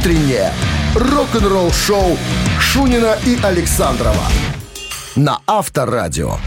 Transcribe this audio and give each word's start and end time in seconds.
Утреннее 0.00 0.50
рок-н-ролл-шоу 0.94 2.16
Шунина 2.58 3.18
и 3.26 3.38
Александрова 3.42 4.24
на 5.14 5.40
Авторадио. 5.46 6.38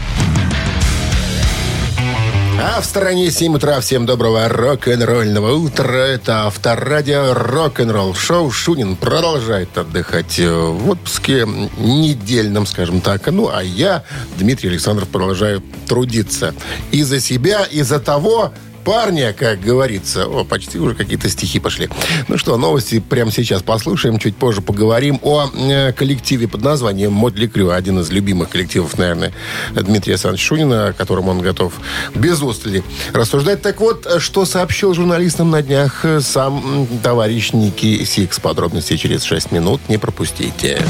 А 2.60 2.80
в 2.80 2.84
стороне 2.84 3.30
7 3.30 3.54
утра. 3.54 3.78
Всем 3.78 4.06
доброго 4.06 4.48
рок-н-ролльного 4.48 5.52
утра. 5.52 5.98
Это 6.00 6.46
авторадио 6.46 7.32
рок-н-ролл 7.32 8.14
шоу. 8.14 8.50
Шунин 8.50 8.96
продолжает 8.96 9.78
отдыхать 9.78 10.40
в 10.40 10.90
отпуске 10.90 11.46
недельном, 11.78 12.66
скажем 12.66 13.00
так. 13.00 13.24
Ну, 13.28 13.50
а 13.54 13.62
я, 13.62 14.02
Дмитрий 14.36 14.70
Александров, 14.70 15.06
продолжаю 15.08 15.62
трудиться. 15.86 16.54
И 16.90 17.04
за 17.04 17.20
себя, 17.20 17.62
и 17.70 17.82
за 17.82 18.00
того, 18.00 18.52
парня, 18.84 19.32
как 19.32 19.60
говорится. 19.60 20.26
О, 20.26 20.44
почти 20.44 20.78
уже 20.78 20.94
какие-то 20.94 21.28
стихи 21.28 21.58
пошли. 21.58 21.88
Ну 22.28 22.38
что, 22.38 22.56
новости 22.56 23.00
прямо 23.00 23.32
сейчас 23.32 23.62
послушаем. 23.62 24.18
Чуть 24.18 24.36
позже 24.36 24.60
поговорим 24.60 25.18
о 25.22 25.50
э, 25.52 25.92
коллективе 25.92 26.46
под 26.46 26.62
названием 26.62 27.12
«Mötley 27.12 27.46
Crüe». 27.46 27.70
Один 27.70 27.98
из 28.00 28.10
любимых 28.10 28.50
коллективов, 28.50 28.98
наверное, 28.98 29.32
Дмитрия 29.72 30.14
Александровича 30.14 30.46
Шунина, 30.46 30.88
о 30.88 30.92
котором 30.92 31.28
он 31.28 31.40
готов 31.40 31.72
без 32.14 32.42
устали 32.42 32.84
рассуждать. 33.12 33.62
Так 33.62 33.80
вот, 33.80 34.06
что 34.18 34.44
сообщил 34.44 34.94
журналистам 34.94 35.50
на 35.50 35.62
днях 35.62 36.04
сам 36.20 36.86
товарищ 37.02 37.52
Ники 37.52 38.04
Сикс. 38.04 38.38
Подробности 38.38 38.96
через 38.96 39.24
6 39.24 39.52
минут. 39.52 39.80
Не 39.88 39.98
пропустите. 39.98 40.82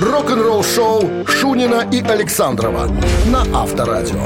Рок-н-ролл 0.00 0.62
шоу 0.62 1.26
Шунина 1.26 1.88
и 1.90 2.02
Александрова 2.02 2.90
на 3.26 3.42
Авторадио. 3.54 4.24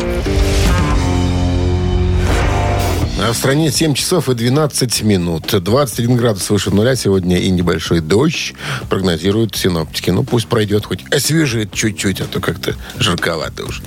А 3.17 3.33
в 3.33 3.37
стране 3.37 3.71
7 3.71 3.95
часов 3.95 4.29
и 4.29 4.35
12 4.35 5.03
минут. 5.03 5.55
21 5.63 6.17
градус 6.17 6.51
выше 6.51 6.71
нуля 6.71 6.97
сегодня 6.97 7.39
и 7.39 7.49
небольшой 7.49 8.01
дождь 8.01 8.55
прогнозируют 8.89 9.55
синоптики. 9.55 10.11
Ну, 10.11 10.25
пусть 10.25 10.49
пройдет, 10.49 10.85
хоть 10.85 11.05
освежит 11.13 11.73
чуть-чуть, 11.73 12.21
а 12.21 12.25
то 12.25 12.41
как-то 12.41 12.75
жарковато 12.99 13.65
уже. 13.65 13.83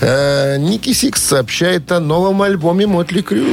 Э, 0.00 0.56
Ники 0.58 0.92
Сикс 0.92 1.22
сообщает 1.22 1.90
о 1.90 1.98
новом 1.98 2.42
альбоме 2.42 2.86
Мотли 2.86 3.22
Крю 3.22 3.44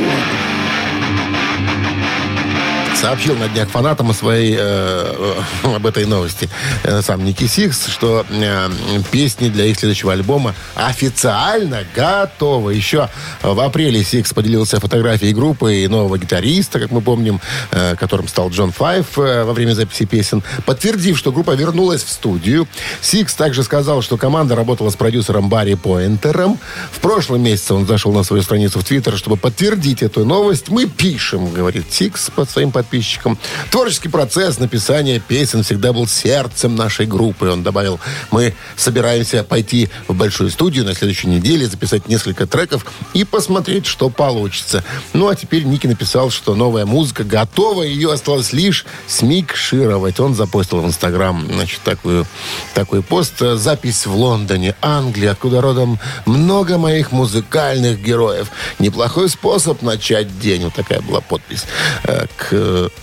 сообщил 3.08 3.38
на 3.38 3.48
днях 3.48 3.70
фанатам 3.70 4.10
о 4.10 4.14
своей, 4.14 4.58
э, 4.60 5.36
об 5.64 5.86
этой 5.86 6.06
новости 6.06 6.50
э, 6.84 7.02
сам 7.02 7.24
Ники 7.24 7.48
Сикс, 7.48 7.88
что 7.88 8.26
э, 8.30 8.70
песни 9.12 9.48
для 9.48 9.64
их 9.64 9.80
следующего 9.80 10.12
альбома 10.12 10.54
официально 10.76 11.86
готовы. 11.96 12.74
Еще 12.74 13.08
в 13.42 13.62
апреле 13.62 14.04
Сикс 14.04 14.34
поделился 14.34 14.82
фотографией 14.82 15.34
группы 15.34 15.74
и 15.74 15.88
нового 15.88 16.18
гитариста, 16.18 16.82
как 16.82 16.92
мы 16.92 17.00
помним, 17.00 17.40
э, 17.72 17.96
которым 17.96 18.28
стал 18.28 18.50
Джон 18.50 18.74
Файв 18.74 19.18
э, 19.18 19.46
во 19.46 19.54
время 19.54 19.72
записи 19.72 20.04
песен, 20.04 20.44
подтвердив, 20.66 21.18
что 21.18 21.32
группа 21.32 21.52
вернулась 21.52 22.04
в 22.04 22.10
студию. 22.10 22.68
Сикс 23.00 23.36
также 23.36 23.64
сказал, 23.64 24.02
что 24.02 24.18
команда 24.18 24.54
работала 24.54 24.90
с 24.90 24.98
продюсером 24.98 25.48
Барри 25.48 25.76
Пойнтером. 25.76 26.60
В 26.92 27.00
прошлом 27.00 27.42
месяце 27.42 27.74
он 27.74 27.88
зашел 27.88 28.12
на 28.12 28.24
свою 28.24 28.44
страницу 28.44 28.80
в 28.80 28.84
Твиттер, 28.84 29.16
чтобы 29.16 29.38
подтвердить 29.38 30.04
эту 30.04 30.26
новость. 30.26 30.68
Мы 30.68 30.88
пишем, 30.88 31.54
говорит 31.54 31.86
Сикс 31.90 32.30
под 32.36 32.50
своим 32.50 32.72
подписчикам 32.74 32.97
подписчикам. 32.98 33.38
Творческий 33.70 34.09
процесс 34.09 34.58
написания 34.59 35.20
песен 35.20 35.64
всегда 35.64 35.94
был 35.94 36.08
сердцем 36.08 36.76
нашей 36.76 37.06
группы. 37.06 37.48
Он 37.48 37.62
добавил, 37.62 38.00
мы 38.31 38.56
собираемся 38.76 39.44
пойти 39.44 39.89
в 40.08 40.16
большую 40.16 40.50
студию 40.50 40.84
на 40.86 40.95
следующей 40.95 41.28
неделе, 41.28 41.67
записать 41.67 42.08
несколько 42.08 42.48
треков 42.48 42.86
и 43.14 43.23
посмотреть, 43.23 43.86
что 43.86 44.09
получится. 44.09 44.84
Ну, 45.14 45.28
а 45.28 45.36
теперь 45.36 45.64
Ники 45.64 45.86
написал, 45.86 46.31
что 46.31 46.56
новая 46.56 46.86
музыка 46.86 47.23
готова, 47.23 47.84
ее 47.84 48.12
осталось 48.12 48.52
лишь 48.52 48.86
смикшировать. 49.08 50.20
Он 50.20 50.34
запостил 50.34 50.82
в 50.82 50.88
Инстаграм, 50.88 51.45
значит, 51.54 51.82
такую, 51.84 52.26
такой 52.73 53.04
пост. 53.04 53.36
Запись 53.39 54.08
в 54.08 54.16
Лондоне, 54.16 54.76
Англия, 54.82 55.32
откуда 55.32 55.61
родом 55.61 55.99
много 56.26 56.77
моих 56.77 57.11
музыкальных 57.11 58.02
героев. 58.02 58.48
Неплохой 58.80 59.30
способ 59.30 59.83
начать 59.83 60.39
день. 60.39 60.64
Вот 60.64 60.73
такая 60.73 61.02
была 61.02 61.22
подпись 61.22 61.66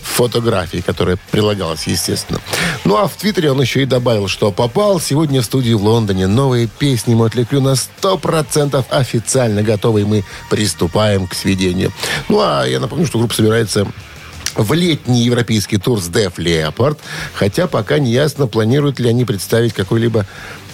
фотографии, 0.02 0.82
которая 0.84 1.18
прилагалась, 1.30 1.86
естественно. 1.86 2.40
Ну, 2.84 2.96
а 2.96 3.08
в 3.08 3.16
Твиттере 3.16 3.50
он 3.50 3.60
еще 3.60 3.82
и 3.82 3.86
добавил, 3.86 4.28
что 4.28 4.52
попал 4.52 5.00
сегодня 5.00 5.42
в 5.42 5.44
студию 5.44 5.78
в 5.78 5.84
Лондоне. 5.84 6.26
Новые 6.26 6.66
песни 6.66 7.14
Мотли 7.14 7.44
Крю 7.44 7.60
на 7.60 7.74
100% 7.74 8.84
официально 8.90 9.62
готовы, 9.62 10.02
и 10.02 10.04
мы 10.04 10.24
приступаем 10.50 11.26
к 11.26 11.34
сведению. 11.34 11.92
Ну, 12.28 12.40
а 12.40 12.64
я 12.64 12.80
напомню, 12.80 13.06
что 13.06 13.18
группа 13.18 13.34
собирается 13.34 13.86
в 14.54 14.72
летний 14.72 15.22
европейский 15.22 15.78
тур 15.78 16.00
с 16.00 16.08
Def 16.08 16.36
Leppard, 16.36 16.98
хотя 17.34 17.66
пока 17.66 17.98
не 17.98 18.12
ясно, 18.12 18.46
планируют 18.46 18.98
ли 19.00 19.08
они 19.08 19.24
представить 19.24 19.72
какой-либо 19.72 20.26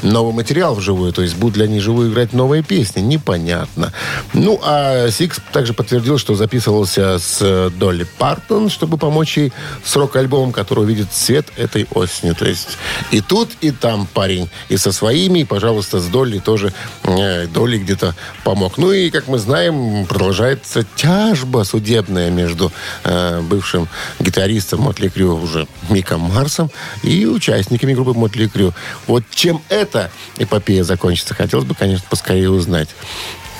новый 0.03 0.33
материал 0.33 0.75
вживую, 0.75 1.13
то 1.13 1.23
есть 1.23 1.37
будут 1.37 1.59
ли 1.59 1.65
они 1.65 1.81
живую 1.81 2.11
играть 2.11 2.33
новые 2.33 2.63
песни, 2.63 3.01
непонятно. 3.01 3.93
Ну, 4.33 4.59
а 4.63 5.11
Сикс 5.11 5.39
также 5.53 5.75
подтвердил, 5.75 6.19
что 6.19 6.35
записывался 6.35 7.19
с 7.19 7.71
Долли 7.79 8.07
Партон, 8.19 8.71
чтобы 8.71 8.97
помочь 8.97 9.37
ей 9.37 9.53
с 9.85 10.17
рок-альбомом, 10.17 10.53
который 10.53 10.85
увидит 10.85 11.13
свет 11.13 11.47
этой 11.57 11.87
осенью. 11.93 12.35
То 12.35 12.47
есть 12.47 12.79
и 13.11 13.21
тут, 13.21 13.51
и 13.61 13.71
там 13.71 14.07
парень. 14.07 14.49
И 14.69 14.77
со 14.77 14.93
своими, 14.93 15.41
и, 15.41 15.45
пожалуйста, 15.45 16.01
с 16.01 16.07
Долли 16.07 16.39
тоже 16.39 16.73
э, 17.05 17.47
Долли 17.47 17.79
где-то 17.79 18.15
помог. 18.45 18.79
Ну 18.79 18.93
и, 18.93 19.11
как 19.11 19.29
мы 19.29 19.39
знаем, 19.39 20.07
продолжается 20.07 20.87
тяжба 20.97 21.65
судебная 21.65 22.31
между 22.31 22.73
э, 23.05 23.41
бывшим 23.43 23.70
гитаристом 24.19 24.81
Mötley 24.81 25.09
Crüe 25.09 25.37
уже 25.37 25.67
Миком 25.89 26.21
Марсом 26.21 26.71
и 27.03 27.27
участниками 27.27 27.95
группы 27.95 28.13
Mötley 28.13 28.47
Crüe. 28.47 28.75
Вот 29.07 29.25
чем 29.31 29.63
эта 29.69 30.11
эпопея 30.39 30.85
закончится, 30.85 31.35
хотелось 31.35 31.65
бы, 31.67 31.75
конечно, 31.75 32.07
поскорее 32.09 32.51
узнать. 32.51 32.89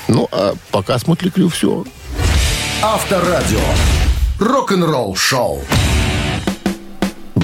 Ну, 0.09 0.29
а 0.33 0.55
пока 0.71 0.99
смотрели 0.99 1.31
клю 1.31 1.49
все. 1.49 1.85
Авторадио. 2.83 3.61
Рок-н-ролл 4.39 5.15
шоу. 5.17 5.63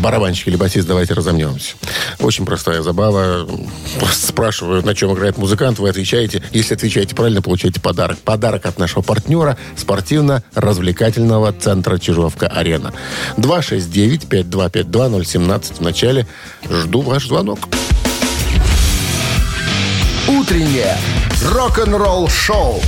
Барабанщик 0.00 0.48
или 0.48 0.56
басист, 0.56 0.86
давайте 0.86 1.14
разомнемся. 1.14 1.74
Очень 2.20 2.44
простая 2.44 2.82
забава. 2.82 3.48
Спрашиваю, 4.12 4.84
на 4.84 4.94
чем 4.94 5.14
играет 5.14 5.38
музыкант, 5.38 5.78
вы 5.78 5.88
отвечаете. 5.88 6.42
Если 6.52 6.74
отвечаете 6.74 7.14
правильно, 7.14 7.40
получаете 7.42 7.80
подарок. 7.80 8.18
Подарок 8.18 8.66
от 8.66 8.78
нашего 8.78 9.00
партнера 9.02 9.56
спортивно-развлекательного 9.76 11.52
центра 11.52 11.98
Чижовка-Арена. 11.98 12.92
269-5252-017 13.36 15.78
в 15.78 15.80
начале. 15.80 16.26
Жду 16.70 17.00
ваш 17.00 17.26
звонок. 17.26 17.68
Утреннее 20.28 20.96
рок-н-ролл 21.52 22.28
шоу 22.28 22.80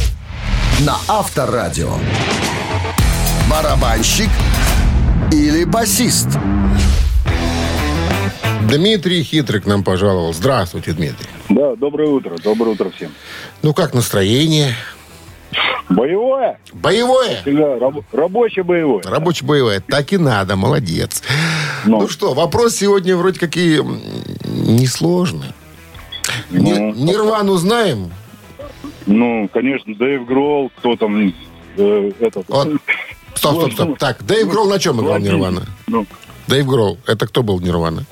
на 0.80 0.96
Авторадио. 1.08 1.94
Барабанщик 3.50 4.28
или 5.32 5.64
басист? 5.64 6.28
Дмитрий 8.68 9.22
Хитрый 9.22 9.60
к 9.60 9.66
нам 9.66 9.82
пожаловал. 9.82 10.32
Здравствуйте, 10.34 10.92
Дмитрий. 10.92 11.28
Да, 11.48 11.74
доброе 11.76 12.08
утро. 12.08 12.36
Доброе 12.42 12.70
утро 12.70 12.90
всем. 12.90 13.10
Ну, 13.62 13.72
как 13.72 13.94
настроение? 13.94 14.74
Боевое? 15.88 16.58
Боевое? 16.74 17.40
Всегда 17.42 17.78
раб- 17.78 18.04
рабочее 18.12 18.62
боевое. 18.62 19.02
Рабочее 19.04 19.46
боевое. 19.48 19.80
Так 19.80 20.12
и 20.12 20.18
надо, 20.18 20.54
молодец. 20.56 21.22
Ну, 21.86 22.02
Ну. 22.02 22.08
что, 22.08 22.34
вопрос 22.34 22.76
сегодня 22.76 23.16
вроде 23.16 23.40
какие 23.40 23.80
м, 23.80 23.98
несложные. 24.76 25.54
Ни- 26.50 26.72
Ну, 26.74 26.92
Нирвану 26.94 27.54
знаем? 27.56 28.10
Ну, 29.06 29.48
конечно, 29.50 29.94
Дэйв 29.94 30.26
Гролл, 30.26 30.70
кто 30.76 30.94
там 30.96 31.32
э, 31.78 32.12
этот... 32.20 32.44
Вот. 32.48 32.68
Стоп, 33.34 33.60
стоп, 33.62 33.72
стоп. 33.72 33.98
Так, 33.98 34.22
Дэйв 34.24 34.46
Гролл 34.50 34.68
на 34.68 34.78
чем 34.78 35.00
играл. 35.02 35.18
Нирвана? 35.18 35.62
Ну, 35.86 36.06
Дэйв 36.48 36.66
Гролл. 36.66 36.98
Это 37.06 37.26
кто 37.26 37.42
был 37.42 37.60
Нирвана? 37.60 38.04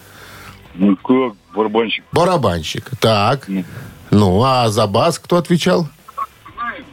Ну, 0.76 0.96
как 0.96 1.34
барабанщик. 1.54 2.04
Барабанщик. 2.12 2.90
Так. 3.00 3.48
Ну. 3.48 3.64
Ну, 4.10 4.42
а 4.42 4.68
за 4.68 4.86
бас 4.86 5.18
кто 5.18 5.36
отвечал? 5.36 5.88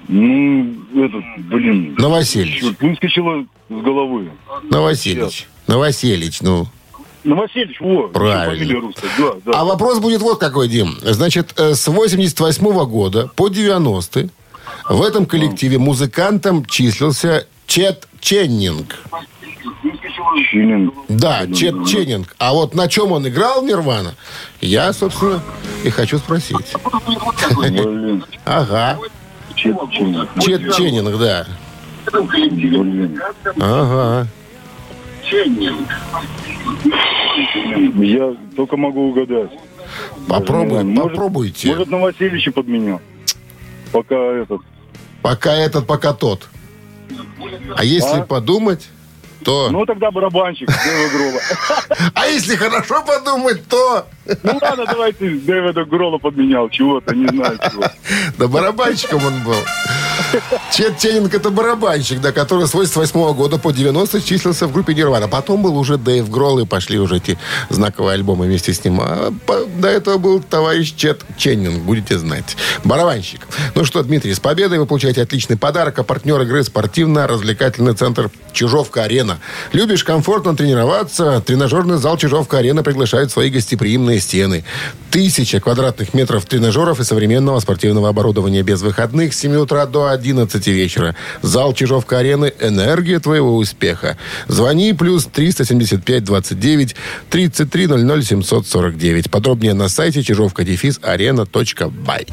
Ну, 0.07 0.75
этот, 0.95 1.23
блин... 1.37 1.95
Новосельевич. 1.97 2.61
Черт, 2.61 2.81
выскочило 2.81 3.45
с 3.69 3.81
головы. 3.81 4.31
Новосельевич. 4.69 5.47
Новосельевич, 5.67 6.41
ну. 6.41 6.67
Ну, 7.23 7.37
Васильевич, 7.37 7.79
во. 7.79 8.09
Правильно. 8.09 8.81
русская, 8.81 9.09
Да, 9.17 9.31
да. 9.45 9.51
А 9.61 9.63
вопрос 9.63 9.99
будет 9.99 10.21
вот 10.21 10.39
какой, 10.39 10.67
Дим. 10.67 10.97
Значит, 11.01 11.53
э, 11.57 11.73
с 11.73 11.87
88 11.87 12.85
года 12.85 13.29
по 13.35 13.47
90 13.47 14.29
в 14.89 15.01
этом 15.01 15.25
коллективе 15.25 15.77
музыкантом 15.77 16.65
числился 16.65 17.47
Чет 17.65 18.09
Ченнинг. 18.19 18.97
Чилин. 20.49 20.91
Да, 21.09 21.47
Чет 21.47 21.85
Ченнинг. 21.87 22.35
А 22.37 22.53
вот 22.53 22.75
на 22.75 22.87
чем 22.87 23.11
он 23.11 23.27
играл 23.27 23.63
Нирвана, 23.65 24.13
я, 24.61 24.93
собственно, 24.93 25.41
и 25.83 25.89
хочу 25.89 26.17
спросить. 26.17 26.73
Блин. 27.57 28.23
Ага. 28.45 28.99
Чет 29.55 29.75
Ченнинг, 30.75 31.17
да. 31.19 31.47
Блин. 32.11 33.19
Ага. 33.59 34.27
Я 37.95 38.35
только 38.55 38.77
могу 38.77 39.09
угадать. 39.09 39.51
Попробуй, 40.27 40.83
Может- 40.83 41.11
попробуйте. 41.13 41.69
Может, 41.69 41.89
на 41.89 41.97
Васильевича 41.99 42.51
подменю. 42.51 43.01
Пока 43.91 44.15
этот... 44.15 44.61
Пока 45.21 45.53
этот, 45.53 45.87
пока 45.87 46.13
тот. 46.13 46.47
А 47.75 47.83
если 47.83 48.19
А? 48.19 48.25
подумать, 48.25 48.87
то... 49.43 49.69
Ну, 49.69 49.85
тогда 49.85 50.11
барабанщик 50.11 50.69
Грола. 51.13 51.39
А 52.15 52.27
если 52.27 52.55
хорошо 52.55 53.03
подумать, 53.03 53.67
то... 53.67 54.05
Ну, 54.25 54.59
ладно, 54.61 54.85
давайте 54.85 55.29
Дэвида 55.29 55.85
Грола 55.85 56.17
подменял. 56.17 56.69
Чего-то, 56.69 57.15
не 57.15 57.27
знаю 57.27 57.59
чего. 57.71 57.83
Да 58.37 58.47
барабанщиком 58.47 59.25
он 59.25 59.43
был. 59.43 59.55
Чет 60.71 60.97
Ченнинг 60.97 61.33
это 61.33 61.49
барабанщик, 61.49 62.21
да, 62.21 62.31
который 62.31 62.67
с 62.67 62.73
88 62.73 63.33
года 63.33 63.57
по 63.57 63.71
90 63.71 64.21
числился 64.21 64.67
в 64.67 64.73
группе 64.73 64.93
Нирвана. 64.93 65.27
Потом 65.27 65.61
был 65.61 65.77
уже 65.77 65.97
Дэйв 65.97 66.29
Гролл, 66.29 66.59
и 66.59 66.65
пошли 66.65 66.99
уже 66.99 67.17
эти 67.17 67.37
знаковые 67.69 68.15
альбомы 68.15 68.45
вместе 68.45 68.73
с 68.73 68.83
ним. 68.83 68.99
А 69.01 69.33
до 69.77 69.87
этого 69.87 70.17
был 70.17 70.41
товарищ 70.41 70.93
Чет 70.95 71.21
Ченнинг, 71.37 71.83
будете 71.83 72.17
знать. 72.17 72.55
Барабанщик. 72.83 73.47
Ну 73.75 73.85
что, 73.85 74.03
Дмитрий, 74.03 74.33
с 74.33 74.39
победой 74.39 74.79
вы 74.79 74.85
получаете 74.85 75.21
отличный 75.21 75.57
подарок, 75.57 75.99
а 75.99 76.03
партнер 76.03 76.41
игры 76.41 76.63
спортивно-развлекательный 76.63 77.93
центр 77.93 78.29
Чижовка-Арена. 78.53 79.39
Любишь 79.71 80.03
комфортно 80.03 80.55
тренироваться? 80.55 81.41
Тренажерный 81.45 81.97
зал 81.97 82.17
Чижовка-Арена 82.17 82.83
приглашает 82.83 83.31
свои 83.31 83.49
гостеприимные 83.49 84.12
стены. 84.19 84.63
Тысяча 85.11 85.59
квадратных 85.59 86.13
метров 86.13 86.45
тренажеров 86.45 86.99
и 86.99 87.03
современного 87.03 87.59
спортивного 87.59 88.09
оборудования 88.09 88.63
без 88.63 88.81
выходных 88.81 89.33
с 89.33 89.39
7 89.39 89.55
утра 89.55 89.85
до 89.85 90.09
11 90.09 90.67
вечера. 90.67 91.15
Зал 91.41 91.73
Чижовка-Арены– 91.73 92.53
энергия 92.59 93.19
твоего 93.19 93.55
успеха. 93.55 94.17
Звони 94.47 94.93
плюс 94.93 95.25
375 95.25 96.23
29 96.23 96.95
33 97.29 97.87
00 97.87 98.23
749. 98.23 99.29
Подробнее 99.29 99.73
на 99.73 99.89
сайте 99.89 100.23
чижовка-арена.бай. 100.23 102.27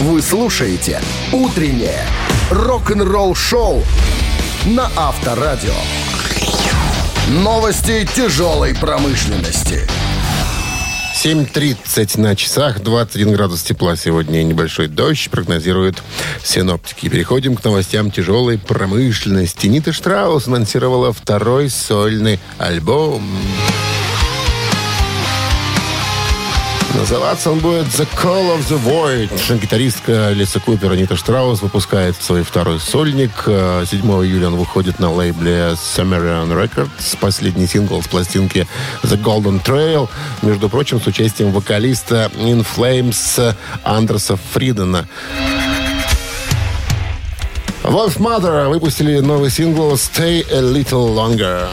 Вы 0.00 0.22
слушаете 0.22 1.00
«Утреннее 1.32 2.02
рок-н-ролл-шоу» 2.50 3.82
на 4.66 4.90
Авторадио. 4.96 5.74
Новости 7.28 8.06
тяжелой 8.14 8.74
промышленности. 8.74 9.86
7.30 11.24 12.20
на 12.20 12.36
часах, 12.36 12.82
21 12.82 13.32
градус 13.32 13.62
тепла 13.62 13.96
сегодня 13.96 14.42
и 14.42 14.44
небольшой 14.44 14.88
дождь, 14.88 15.30
прогнозируют 15.30 16.02
синоптики. 16.42 17.08
Переходим 17.08 17.56
к 17.56 17.64
новостям 17.64 18.10
тяжелой 18.10 18.58
промышленности. 18.58 19.66
Нита 19.66 19.94
Штраус 19.94 20.48
анонсировала 20.48 21.14
второй 21.14 21.70
сольный 21.70 22.40
альбом. 22.58 23.22
Называться 26.96 27.50
он 27.50 27.58
будет 27.58 27.86
«The 27.86 28.08
Call 28.22 28.56
of 28.56 28.68
the 28.68 28.80
Void». 28.82 29.60
Гитаристка 29.60 30.30
Лиса 30.30 30.60
Купер 30.60 30.92
Анита 30.92 31.16
Штраус 31.16 31.60
выпускает 31.60 32.16
свой 32.20 32.42
второй 32.42 32.78
сольник. 32.78 33.30
Э, 33.46 33.84
7 33.84 34.00
июля 34.24 34.46
он 34.46 34.56
выходит 34.56 35.00
на 35.00 35.12
лейбле 35.12 35.74
Sumerian 35.74 36.48
Records. 36.48 37.18
Последний 37.20 37.66
сингл 37.66 38.00
с 38.00 38.06
пластинки 38.06 38.66
«The 39.02 39.20
Golden 39.20 39.62
Trail». 39.62 40.08
Между 40.42 40.68
прочим, 40.68 41.00
с 41.00 41.06
участием 41.06 41.50
вокалиста 41.50 42.30
In 42.36 42.64
Flames 42.64 43.54
Андерса 43.82 44.38
Фридена. 44.52 45.08
Wolf 47.82 48.18
Mother 48.18 48.68
выпустили 48.68 49.18
новый 49.18 49.50
сингл 49.50 49.92
«Stay 49.94 50.46
a 50.50 50.60
Little 50.60 51.14
Longer». 51.14 51.68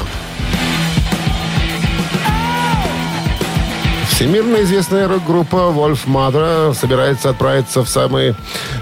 Всемирно 4.22 4.62
известная 4.62 5.08
рок-группа 5.08 5.56
Wolf 5.56 6.02
Mother 6.06 6.76
собирается 6.76 7.32
отправиться 7.32 7.84
в 7.84 7.90
самый 7.90 8.36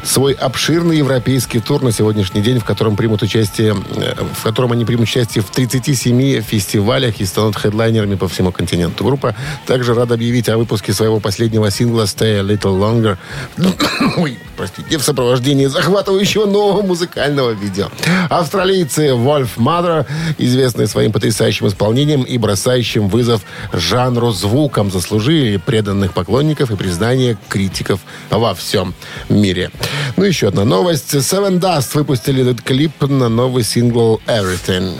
свой 0.04 0.34
обширный 0.34 0.98
европейский 0.98 1.60
тур 1.60 1.81
на 1.81 1.92
сегодняшний 1.92 2.42
день, 2.42 2.60
в 2.60 2.66
котором 2.66 2.96
примут 2.96 3.22
участие, 3.22 3.75
э, 3.96 4.13
в 4.34 4.44
котором 4.44 4.72
они 4.72 4.86
примут 4.86 5.04
участие 5.04 5.44
в 5.44 5.50
37 5.50 6.42
фестивалях 6.42 7.19
и 7.19 7.25
станут 7.25 7.56
хедлайнерами 7.56 8.16
по 8.16 8.28
всему 8.28 8.51
континенту. 8.51 9.04
Группа 9.04 9.36
также 9.66 9.94
рада 9.94 10.16
объявить 10.16 10.50
о 10.50 10.57
выпуске 10.57 10.94
своего 10.94 11.19
последнего 11.19 11.69
сингла 11.72 12.04
Stay 12.04 12.40
a 12.40 12.42
Little 12.42 12.78
Longer. 12.80 13.18
Ой, 14.18 14.38
простите, 14.57 14.98
в 14.98 15.04
сопровождении 15.04 15.68
захватывающего 15.68 16.45
нового 16.45 16.81
музыкального 16.81 17.52
видео. 17.52 17.90
Австралийцы 18.30 19.07
Wolf 19.10 19.50
Mother, 19.57 20.06
известные 20.38 20.88
своим 20.88 21.12
потрясающим 21.12 21.68
исполнением 21.68 22.24
и 22.24 22.38
бросающим 22.38 23.10
вызов 23.10 23.42
жанру 23.74 24.31
звуком, 24.31 24.92
заслужили 24.92 25.57
преданных 25.57 26.13
поклонников 26.13 26.72
и 26.72 26.75
признание 26.75 27.38
критиков 27.50 28.00
во 28.30 28.54
всем 28.54 28.94
мире. 29.30 29.72
Ну, 30.18 30.24
еще 30.24 30.48
одна 30.48 30.66
новость. 30.66 31.14
Seven 31.14 31.60
Dust 31.60 31.92
выпустили 31.94 32.42
этот 32.42 32.62
клип 32.62 33.02
на 33.02 33.30
новый 33.30 33.64
сингл 33.64 34.22
Everything. 34.28 34.94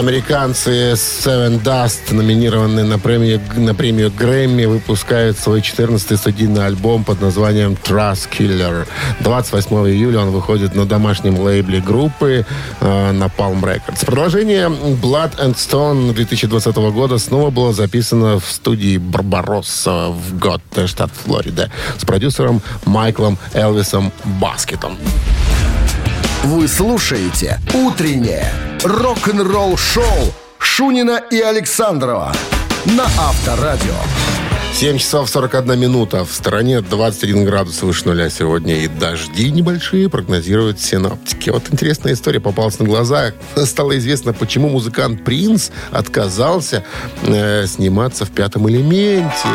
Американцы 0.00 0.92
Seven 0.92 1.62
Dust, 1.62 2.14
номинированные 2.14 2.86
на 2.86 2.98
премию, 2.98 3.38
на 3.54 3.74
премию 3.74 4.10
Грэмми, 4.10 4.64
выпускают 4.64 5.38
свой 5.38 5.60
14-й 5.60 6.16
студийный 6.16 6.64
альбом 6.64 7.04
под 7.04 7.20
названием 7.20 7.76
Trust 7.84 8.30
Killer. 8.30 8.86
28 9.20 9.76
июля 9.90 10.20
он 10.20 10.30
выходит 10.30 10.74
на 10.74 10.86
домашнем 10.86 11.38
лейбле 11.38 11.82
группы 11.82 12.46
э, 12.80 13.12
на 13.12 13.24
Palm 13.24 13.60
Records. 13.60 14.06
Продолжение 14.06 14.68
Blood 14.68 15.36
and 15.36 15.56
Stone 15.56 16.14
2020 16.14 16.76
года 16.76 17.18
снова 17.18 17.50
было 17.50 17.74
записано 17.74 18.40
в 18.40 18.46
студии 18.46 18.96
Барбаросса 18.96 20.08
в 20.08 20.38
Готте, 20.38 20.86
штат 20.86 21.10
Флорида, 21.12 21.70
с 21.98 22.06
продюсером 22.06 22.62
Майклом 22.86 23.36
Элвисом 23.52 24.12
Баскетом. 24.24 24.96
Вы 26.42 26.68
слушаете 26.68 27.60
«Утреннее 27.74 28.50
рок-н-ролл-шоу» 28.82 30.32
Шунина 30.58 31.20
и 31.30 31.38
Александрова 31.38 32.32
на 32.86 33.04
Авторадио. 33.04 33.92
7 34.72 34.96
часов 34.96 35.28
41 35.28 35.78
минута. 35.78 36.24
В 36.24 36.32
стороне 36.32 36.80
21 36.80 37.44
градус 37.44 37.82
выше 37.82 38.06
нуля 38.06 38.30
сегодня. 38.30 38.82
И 38.82 38.88
дожди 38.88 39.50
небольшие 39.50 40.08
прогнозируют 40.08 40.80
синоптики. 40.80 41.50
Вот 41.50 41.64
интересная 41.70 42.14
история 42.14 42.40
попалась 42.40 42.78
на 42.78 42.86
глаза. 42.86 43.32
Стало 43.56 43.98
известно, 43.98 44.32
почему 44.32 44.70
музыкант 44.70 45.22
Принц 45.22 45.68
отказался 45.90 46.84
э, 47.22 47.66
сниматься 47.66 48.24
в 48.24 48.30
«Пятом 48.30 48.66
элементе». 48.70 49.48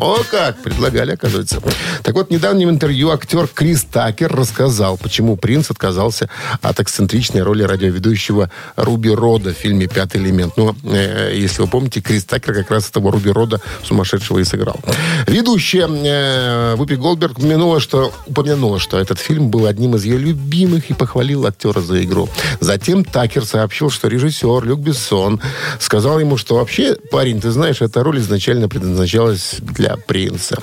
О 0.00 0.22
как! 0.30 0.62
Предлагали, 0.62 1.12
оказывается. 1.12 1.60
Так 2.02 2.14
вот, 2.14 2.28
в 2.28 2.30
недавнем 2.30 2.70
интервью 2.70 3.10
актер 3.10 3.46
Крис 3.46 3.84
Такер 3.84 4.32
рассказал, 4.34 4.96
почему 4.96 5.36
принц 5.36 5.70
отказался 5.70 6.30
от 6.62 6.80
эксцентричной 6.80 7.42
роли 7.42 7.64
радиоведущего 7.64 8.50
Руби 8.76 9.10
Рода 9.10 9.52
в 9.52 9.58
фильме 9.58 9.86
«Пятый 9.86 10.22
элемент». 10.22 10.56
Ну, 10.56 10.74
э, 10.84 11.34
если 11.36 11.60
вы 11.60 11.68
помните, 11.68 12.00
Крис 12.00 12.24
Такер 12.24 12.54
как 12.54 12.70
раз 12.70 12.88
этого 12.88 13.12
Руби 13.12 13.30
Рода 13.30 13.60
сумасшедшего 13.82 14.38
и 14.38 14.44
сыграл. 14.44 14.80
Ведущая 15.26 15.86
э, 15.90 16.74
Вупи 16.76 16.96
Голдберг 16.96 17.38
упомянула 17.38 17.78
что, 17.78 18.10
упомянула, 18.26 18.78
что 18.78 18.98
этот 18.98 19.18
фильм 19.18 19.50
был 19.50 19.66
одним 19.66 19.96
из 19.96 20.04
ее 20.04 20.16
любимых 20.16 20.88
и 20.88 20.94
похвалил 20.94 21.44
актера 21.44 21.80
за 21.80 22.02
игру. 22.04 22.30
Затем 22.60 23.04
Такер 23.04 23.44
сообщил, 23.44 23.90
что 23.90 24.08
режиссер 24.08 24.64
Люк 24.64 24.80
Бессон 24.80 25.42
сказал 25.78 26.18
ему, 26.20 26.38
что 26.38 26.54
вообще, 26.54 26.96
парень, 27.10 27.38
ты 27.38 27.50
знаешь, 27.50 27.82
эта 27.82 28.02
роль 28.02 28.18
изначально 28.20 28.66
предназначалась 28.66 29.56
для 29.60 29.89
принца. 29.96 30.56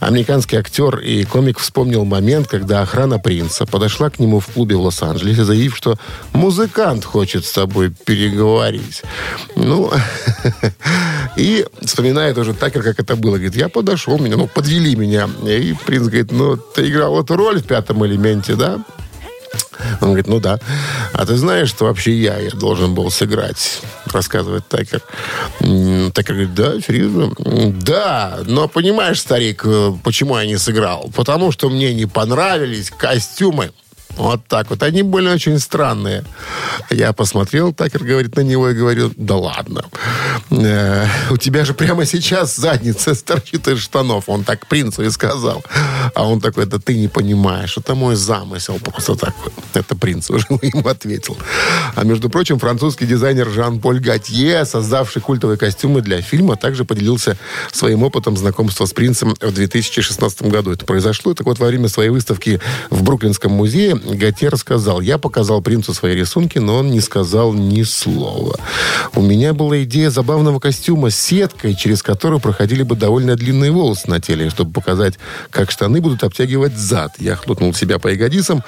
Американский 0.00 0.56
актер 0.56 0.98
и 0.98 1.24
комик 1.24 1.58
вспомнил 1.58 2.04
момент, 2.04 2.48
когда 2.48 2.82
охрана 2.82 3.18
принца 3.18 3.66
подошла 3.66 4.10
к 4.10 4.18
нему 4.18 4.40
в 4.40 4.46
клубе 4.46 4.76
в 4.76 4.82
Лос-Анджелесе, 4.82 5.44
заявив, 5.44 5.76
что 5.76 5.96
музыкант 6.32 7.04
хочет 7.04 7.44
с 7.44 7.52
тобой 7.52 7.90
переговорить. 7.90 9.02
Ну, 9.54 9.90
и 11.36 11.66
вспоминает 11.82 12.38
уже 12.38 12.54
Такер, 12.54 12.82
как 12.82 13.00
это 13.00 13.16
было. 13.16 13.36
Говорит, 13.36 13.56
я 13.56 13.68
подошел, 13.68 14.18
меня, 14.18 14.36
ну, 14.36 14.46
подвели 14.46 14.94
меня. 14.96 15.28
И 15.44 15.74
принц 15.86 16.06
говорит, 16.06 16.32
ну, 16.32 16.56
ты 16.56 16.88
играл 16.88 17.20
эту 17.20 17.36
роль 17.36 17.60
в 17.60 17.64
пятом 17.64 18.04
элементе, 18.04 18.54
да? 18.54 18.78
Он 20.00 20.08
говорит, 20.08 20.26
ну 20.26 20.40
да. 20.40 20.58
А 21.12 21.26
ты 21.26 21.36
знаешь, 21.36 21.68
что 21.68 21.84
вообще 21.86 22.12
я, 22.12 22.38
я 22.38 22.50
должен 22.50 22.94
был 22.94 23.10
сыграть, 23.10 23.80
рассказывает 24.06 24.66
Такер. 24.68 25.02
Такер 26.12 26.34
говорит, 26.34 26.54
да, 26.54 26.80
серьезно? 26.80 27.32
«М, 27.44 27.78
Да, 27.80 28.38
но 28.46 28.68
понимаешь, 28.68 29.20
старик, 29.20 29.62
э, 29.64 29.92
почему 30.02 30.38
я 30.38 30.46
не 30.46 30.58
сыграл? 30.58 31.10
Потому 31.14 31.52
что 31.52 31.68
мне 31.68 31.94
не 31.94 32.06
понравились 32.06 32.90
костюмы. 32.90 33.70
Вот 34.16 34.46
так 34.48 34.70
вот. 34.70 34.82
Они 34.82 35.02
были 35.02 35.28
очень 35.28 35.58
странные. 35.58 36.24
Я 36.90 37.12
посмотрел, 37.12 37.72
Такер 37.72 38.02
говорит 38.02 38.36
на 38.36 38.40
него 38.40 38.70
и 38.70 38.74
говорю, 38.74 39.12
да 39.16 39.36
ладно. 39.36 39.84
Э, 40.50 41.06
у 41.30 41.36
тебя 41.36 41.64
же 41.64 41.74
прямо 41.74 42.06
сейчас 42.06 42.56
задница 42.56 43.14
торчит 43.24 43.68
из 43.68 43.80
штанов. 43.80 44.28
Он 44.28 44.44
так 44.44 44.66
принцу 44.66 45.02
и 45.02 45.10
сказал. 45.10 45.62
А 46.14 46.26
он 46.26 46.40
такой, 46.40 46.66
да 46.66 46.78
ты 46.78 46.96
не 46.96 47.08
понимаешь, 47.08 47.76
это 47.76 47.94
мой 47.94 48.16
замысел 48.16 48.78
просто 48.82 49.16
такой. 49.16 49.52
Это 49.74 49.94
принц 49.96 50.30
уже 50.30 50.46
ему 50.62 50.88
ответил. 50.88 51.36
А 51.94 52.04
между 52.04 52.30
прочим, 52.30 52.58
французский 52.58 53.06
дизайнер 53.06 53.48
Жан-Поль 53.50 54.00
Готье, 54.00 54.64
создавший 54.64 55.20
культовые 55.20 55.58
костюмы 55.58 56.00
для 56.00 56.22
фильма, 56.22 56.56
также 56.56 56.84
поделился 56.84 57.36
своим 57.72 58.02
опытом 58.02 58.36
знакомства 58.36 58.86
с 58.86 58.92
принцем 58.92 59.34
в 59.40 59.52
2016 59.52 60.42
году. 60.42 60.72
Это 60.72 60.86
произошло. 60.86 61.34
Так 61.34 61.46
вот, 61.46 61.58
во 61.58 61.66
время 61.66 61.88
своей 61.88 62.10
выставки 62.10 62.60
в 62.90 63.02
Бруклинском 63.02 63.52
музее 63.52 63.94
Готье 64.14 64.48
рассказал, 64.48 65.00
я 65.00 65.18
показал 65.18 65.60
принцу 65.62 65.92
свои 65.92 66.14
рисунки, 66.14 66.58
но 66.58 66.78
он 66.78 66.90
не 66.90 67.00
сказал 67.00 67.52
ни 67.52 67.82
слова. 67.82 68.56
У 69.14 69.20
меня 69.20 69.52
была 69.52 69.82
идея 69.82 70.10
забавного 70.10 70.60
костюма 70.60 71.10
с 71.10 71.16
сеткой, 71.16 71.74
через 71.74 72.02
которую 72.02 72.40
проходили 72.40 72.82
бы 72.82 72.96
довольно 72.96 73.36
длинные 73.36 73.70
волосы 73.70 74.08
на 74.08 74.20
теле, 74.20 74.50
чтобы 74.50 74.72
показать, 74.72 75.14
как 75.50 75.70
штаны 75.70 76.00
будут 76.00 76.22
обтягивать 76.22 76.76
зад. 76.76 77.14
Я 77.18 77.36
хлопнул 77.36 77.74
себя 77.74 77.98
по 77.98 78.08
ягодицам. 78.08 78.62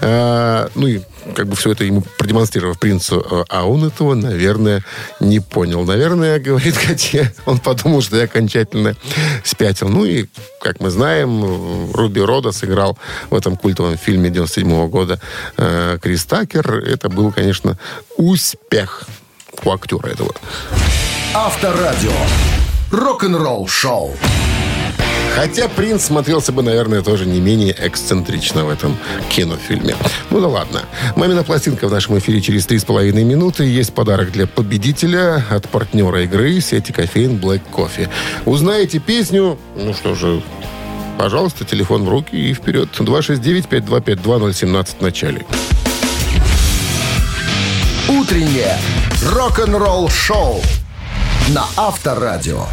А, 0.00 0.68
ну 0.74 0.86
и 0.86 1.00
как 1.34 1.46
бы 1.48 1.56
все 1.56 1.72
это 1.72 1.84
ему 1.84 2.02
продемонстрировав 2.18 2.78
принцу, 2.78 3.44
а 3.48 3.64
он 3.66 3.84
этого, 3.84 4.14
наверное, 4.14 4.84
не 5.20 5.40
понял. 5.40 5.84
Наверное, 5.84 6.38
говорит 6.40 6.76
Готье, 6.86 7.32
он 7.46 7.58
подумал, 7.58 8.02
что 8.02 8.16
я 8.16 8.24
окончательно 8.24 8.96
спятил. 9.42 9.88
Ну 9.88 10.04
и, 10.04 10.26
как 10.60 10.80
мы 10.80 10.90
знаем, 10.90 11.92
Руби 11.92 12.20
Рода 12.20 12.52
сыграл 12.52 12.98
в 13.30 13.34
этом 13.34 13.56
культовом 13.56 13.96
фильме 13.96 14.30
97 14.30 14.68
-го 14.70 14.88
года 14.88 15.20
э, 15.56 15.98
Крис 16.02 16.24
Такер. 16.24 16.78
Это 16.78 17.08
был, 17.08 17.32
конечно, 17.32 17.78
успех 18.16 19.04
у 19.64 19.70
актера 19.70 20.08
этого. 20.08 20.34
Авторадио. 21.34 22.12
Рок-н-ролл 22.90 23.66
шоу. 23.66 24.14
Хотя 25.34 25.68
принц 25.68 26.04
смотрелся 26.04 26.52
бы, 26.52 26.62
наверное, 26.62 27.02
тоже 27.02 27.26
не 27.26 27.40
менее 27.40 27.74
эксцентрично 27.76 28.64
в 28.64 28.68
этом 28.68 28.96
кинофильме. 29.28 29.96
Ну 30.30 30.40
да 30.40 30.46
ладно. 30.46 30.82
Мамина 31.16 31.42
пластинка 31.42 31.88
в 31.88 31.90
нашем 31.90 32.16
эфире 32.18 32.40
через 32.40 32.66
три 32.66 32.78
с 32.78 32.84
половиной 32.84 33.24
минуты. 33.24 33.64
Есть 33.64 33.92
подарок 33.94 34.30
для 34.30 34.46
победителя 34.46 35.44
от 35.50 35.68
партнера 35.68 36.22
игры 36.22 36.60
сети 36.60 36.92
кофеин 36.92 37.38
Black 37.38 37.62
Coffee. 37.72 38.08
Узнаете 38.44 39.00
песню, 39.00 39.58
ну 39.76 39.92
что 39.92 40.14
же, 40.14 40.40
пожалуйста, 41.18 41.64
телефон 41.64 42.04
в 42.04 42.08
руки 42.08 42.36
и 42.36 42.54
вперед. 42.54 42.88
269-525-2017 42.96 44.86
в 44.98 45.02
начале. 45.02 45.44
Утреннее 48.08 48.78
рок-н-ролл 49.32 50.08
шоу 50.08 50.60
на 51.48 51.64
Авторадио. 51.76 52.66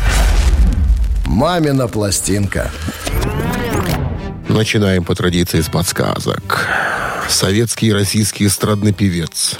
«Мамина 1.32 1.88
пластинка». 1.88 2.70
Начинаем 4.50 5.06
по 5.06 5.16
традиции 5.16 5.62
с 5.62 5.70
подсказок. 5.70 6.68
Советский 7.30 7.88
и 7.88 7.94
российский 7.94 8.48
эстрадный 8.48 8.92
певец, 8.92 9.58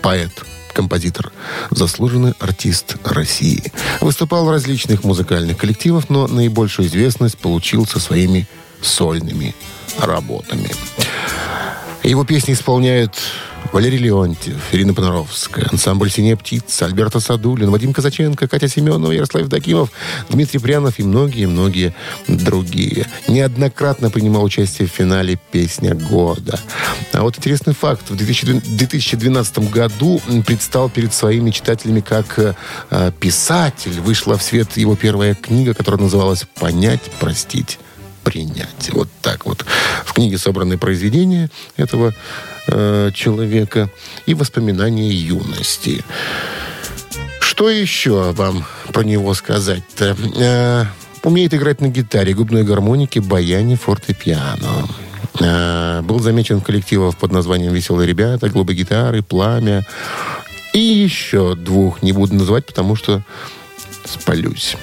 поэт, 0.00 0.32
композитор, 0.72 1.30
заслуженный 1.70 2.32
артист 2.40 2.96
России. 3.04 3.70
Выступал 4.00 4.46
в 4.46 4.50
различных 4.50 5.04
музыкальных 5.04 5.58
коллективах, 5.58 6.08
но 6.08 6.26
наибольшую 6.26 6.88
известность 6.88 7.36
получил 7.36 7.86
со 7.86 8.00
своими 8.00 8.48
сольными 8.80 9.54
работами. 9.98 10.70
Его 12.02 12.24
песни 12.24 12.54
исполняют 12.54 13.12
Валерий 13.72 13.98
Леонтьев, 13.98 14.56
Ирина 14.72 14.94
Понаровская, 14.94 15.68
ансамбль 15.70 16.10
«Синяя 16.10 16.36
птица», 16.36 16.86
Альберта 16.86 17.20
Садулин, 17.20 17.70
Вадим 17.70 17.92
Казаченко, 17.92 18.48
Катя 18.48 18.66
Семенова, 18.66 19.12
Ярослав 19.12 19.46
Дакимов, 19.46 19.90
Дмитрий 20.28 20.58
Прянов 20.58 20.98
и 20.98 21.04
многие-многие 21.04 21.94
другие. 22.26 23.06
Неоднократно 23.28 24.10
принимал 24.10 24.42
участие 24.42 24.88
в 24.88 24.90
финале 24.90 25.38
«Песня 25.52 25.94
года». 25.94 26.58
А 27.12 27.22
вот 27.22 27.38
интересный 27.38 27.74
факт. 27.74 28.10
В 28.10 28.16
2012 28.16 29.70
году 29.70 30.20
предстал 30.46 30.90
перед 30.90 31.14
своими 31.14 31.50
читателями 31.50 32.00
как 32.00 32.38
э, 32.90 33.12
писатель. 33.20 34.00
Вышла 34.00 34.36
в 34.36 34.42
свет 34.42 34.76
его 34.76 34.96
первая 34.96 35.34
книга, 35.34 35.74
которая 35.74 36.00
называлась 36.00 36.44
«Понять, 36.58 37.02
простить, 37.20 37.78
принять». 38.22 38.90
Вот 38.92 39.08
так 39.22 39.46
вот. 39.46 39.64
В 40.04 40.12
книге 40.12 40.38
собраны 40.38 40.78
произведения 40.78 41.50
этого 41.76 42.14
э, 42.66 43.10
человека 43.14 43.90
и 44.26 44.34
воспоминания 44.34 45.10
юности. 45.10 46.04
Что 47.40 47.68
еще 47.68 48.32
вам 48.32 48.64
про 48.92 49.02
него 49.02 49.34
сказать-то? 49.34 50.16
Э, 50.36 50.84
умеет 51.22 51.52
играть 51.54 51.80
на 51.80 51.88
гитаре, 51.88 52.32
губной 52.34 52.64
гармонике, 52.64 53.20
баяне, 53.20 53.76
фортепиано. 53.76 54.88
Э, 55.40 56.00
был 56.02 56.20
замечен 56.20 56.60
в 56.60 56.64
коллективах 56.64 57.16
под 57.16 57.32
названием 57.32 57.72
«Веселые 57.72 58.06
ребята», 58.06 58.48
«Глубы 58.48 58.74
гитары», 58.74 59.22
«Пламя». 59.22 59.86
И 60.72 60.78
еще 60.78 61.54
двух 61.56 62.02
не 62.02 62.12
буду 62.12 62.34
называть, 62.34 62.66
потому 62.66 62.94
что 62.96 63.22
спалюсь. 64.04 64.76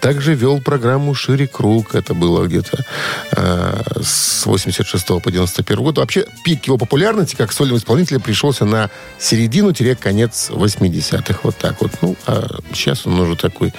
Также 0.00 0.34
вел 0.34 0.60
программу 0.60 1.14
«Шире 1.14 1.46
круг». 1.46 1.94
Это 1.94 2.14
было 2.14 2.46
где-то 2.46 2.84
э, 3.32 3.82
с 4.02 4.46
86 4.46 5.06
по 5.06 5.30
91 5.30 5.82
год. 5.82 5.98
Вообще, 5.98 6.26
пик 6.44 6.66
его 6.66 6.78
популярности 6.78 7.34
как 7.36 7.52
сольного 7.52 7.78
исполнителя 7.78 8.18
пришелся 8.18 8.64
на 8.64 8.90
середину-конец 9.18 10.50
80-х. 10.50 11.40
Вот 11.42 11.56
так 11.56 11.80
вот. 11.80 11.92
Ну, 12.02 12.16
а 12.26 12.46
сейчас 12.72 13.06
он 13.06 13.18
уже 13.20 13.36
такой 13.36 13.72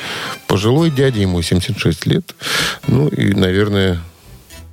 пожилой 0.48 0.90
дядя, 0.90 1.20
ему 1.20 1.42
76 1.42 2.06
лет. 2.06 2.36
Ну, 2.88 3.08
и, 3.08 3.34
наверное, 3.34 4.00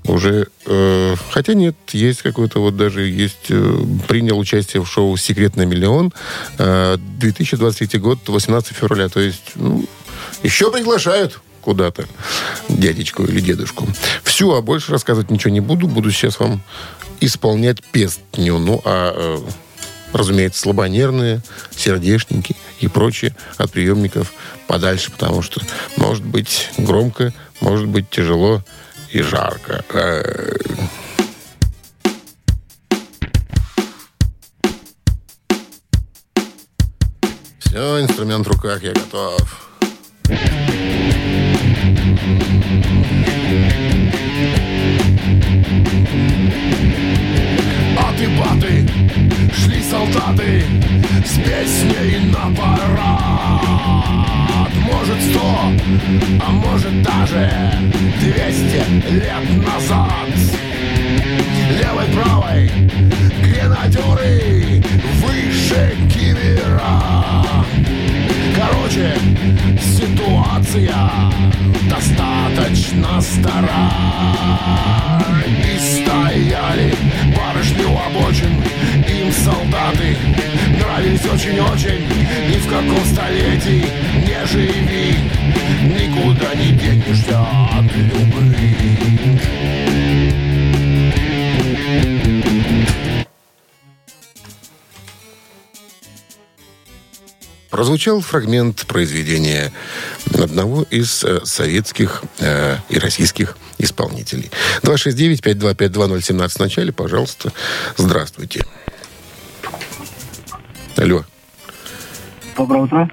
уже, 0.08 0.46
э, 0.66 1.14
хотя 1.30 1.54
нет, 1.54 1.76
есть 1.92 2.22
какой-то 2.22 2.60
вот 2.60 2.76
даже 2.76 3.02
есть, 3.02 3.46
э, 3.50 3.78
принял 4.08 4.38
участие 4.38 4.82
в 4.82 4.88
шоу 4.88 5.16
«Секрет 5.16 5.56
на 5.56 5.62
миллион», 5.62 6.12
э, 6.58 6.96
2023 7.18 7.98
год, 7.98 8.18
18 8.26 8.76
февраля, 8.76 9.08
то 9.08 9.20
есть, 9.20 9.52
ну, 9.56 9.84
еще 10.42 10.70
приглашают 10.70 11.40
куда-то 11.60 12.06
дядечку 12.68 13.24
или 13.24 13.40
дедушку. 13.40 13.88
Все, 14.22 14.54
а 14.54 14.62
больше 14.62 14.92
рассказывать 14.92 15.30
ничего 15.30 15.52
не 15.52 15.60
буду. 15.60 15.88
Буду 15.88 16.12
сейчас 16.12 16.38
вам 16.38 16.62
исполнять 17.20 17.82
песню. 17.82 18.58
Ну, 18.58 18.80
а, 18.84 19.12
э, 19.14 19.38
разумеется, 20.12 20.60
слабонервные, 20.60 21.42
сердечники 21.76 22.56
и 22.78 22.86
прочее 22.86 23.34
от 23.56 23.72
приемников 23.72 24.32
подальше, 24.68 25.10
потому 25.10 25.42
что 25.42 25.60
может 25.96 26.24
быть 26.24 26.70
громко, 26.78 27.32
может 27.60 27.88
быть 27.88 28.10
тяжело 28.10 28.62
и 29.10 29.20
жарко. 29.22 29.84
Э, 29.90 30.56
Все, 37.58 38.00
инструмент 38.00 38.46
в 38.46 38.50
руках, 38.50 38.82
я 38.82 38.92
готов. 38.92 39.65
Аты-баты, 47.98 48.86
шли 49.54 49.82
солдаты 49.82 50.64
с 51.24 51.32
песней 51.38 52.18
на 52.30 52.44
парад. 52.56 53.66
Может 54.80 55.20
сто, 55.30 55.46
а 56.40 56.50
может 56.50 57.02
даже 57.02 57.50
двести 58.20 58.82
лет 59.10 59.46
назад. 59.64 60.30
Левой, 61.78 62.06
правой, 62.14 62.70
гренадеры 63.42 64.82
выше 65.22 65.96
кивера. 66.12 66.96
Короче, 68.56 69.08
ситуация 69.80 70.45
достаточно 71.88 73.20
стара. 73.20 73.92
И 75.46 75.78
стояли 75.78 76.94
барышни 77.36 77.84
у 77.84 77.96
обочин 77.96 78.62
Им 79.08 79.32
солдаты 79.32 80.16
нравились 80.78 81.24
очень-очень. 81.24 82.06
Ни 82.48 82.58
в 82.58 82.66
каком 82.68 83.04
столетии 83.06 83.86
не 84.26 84.46
живи 84.46 85.14
Никуда 85.82 86.54
не 86.54 86.72
денешься 86.72 87.40
от 87.40 87.94
любви 87.94 88.76
прозвучал 97.76 98.22
фрагмент 98.22 98.86
произведения 98.86 99.70
одного 100.32 100.84
из 100.88 101.22
э, 101.22 101.44
советских 101.44 102.22
э, 102.38 102.78
и 102.88 102.98
российских 102.98 103.58
исполнителей. 103.76 104.50
269-525-2017 104.80 106.48
в 106.48 106.58
начале, 106.58 106.90
пожалуйста. 106.90 107.52
Здравствуйте. 107.98 108.64
Алло. 110.96 111.26
Доброе 112.56 112.84
утро. 112.84 113.10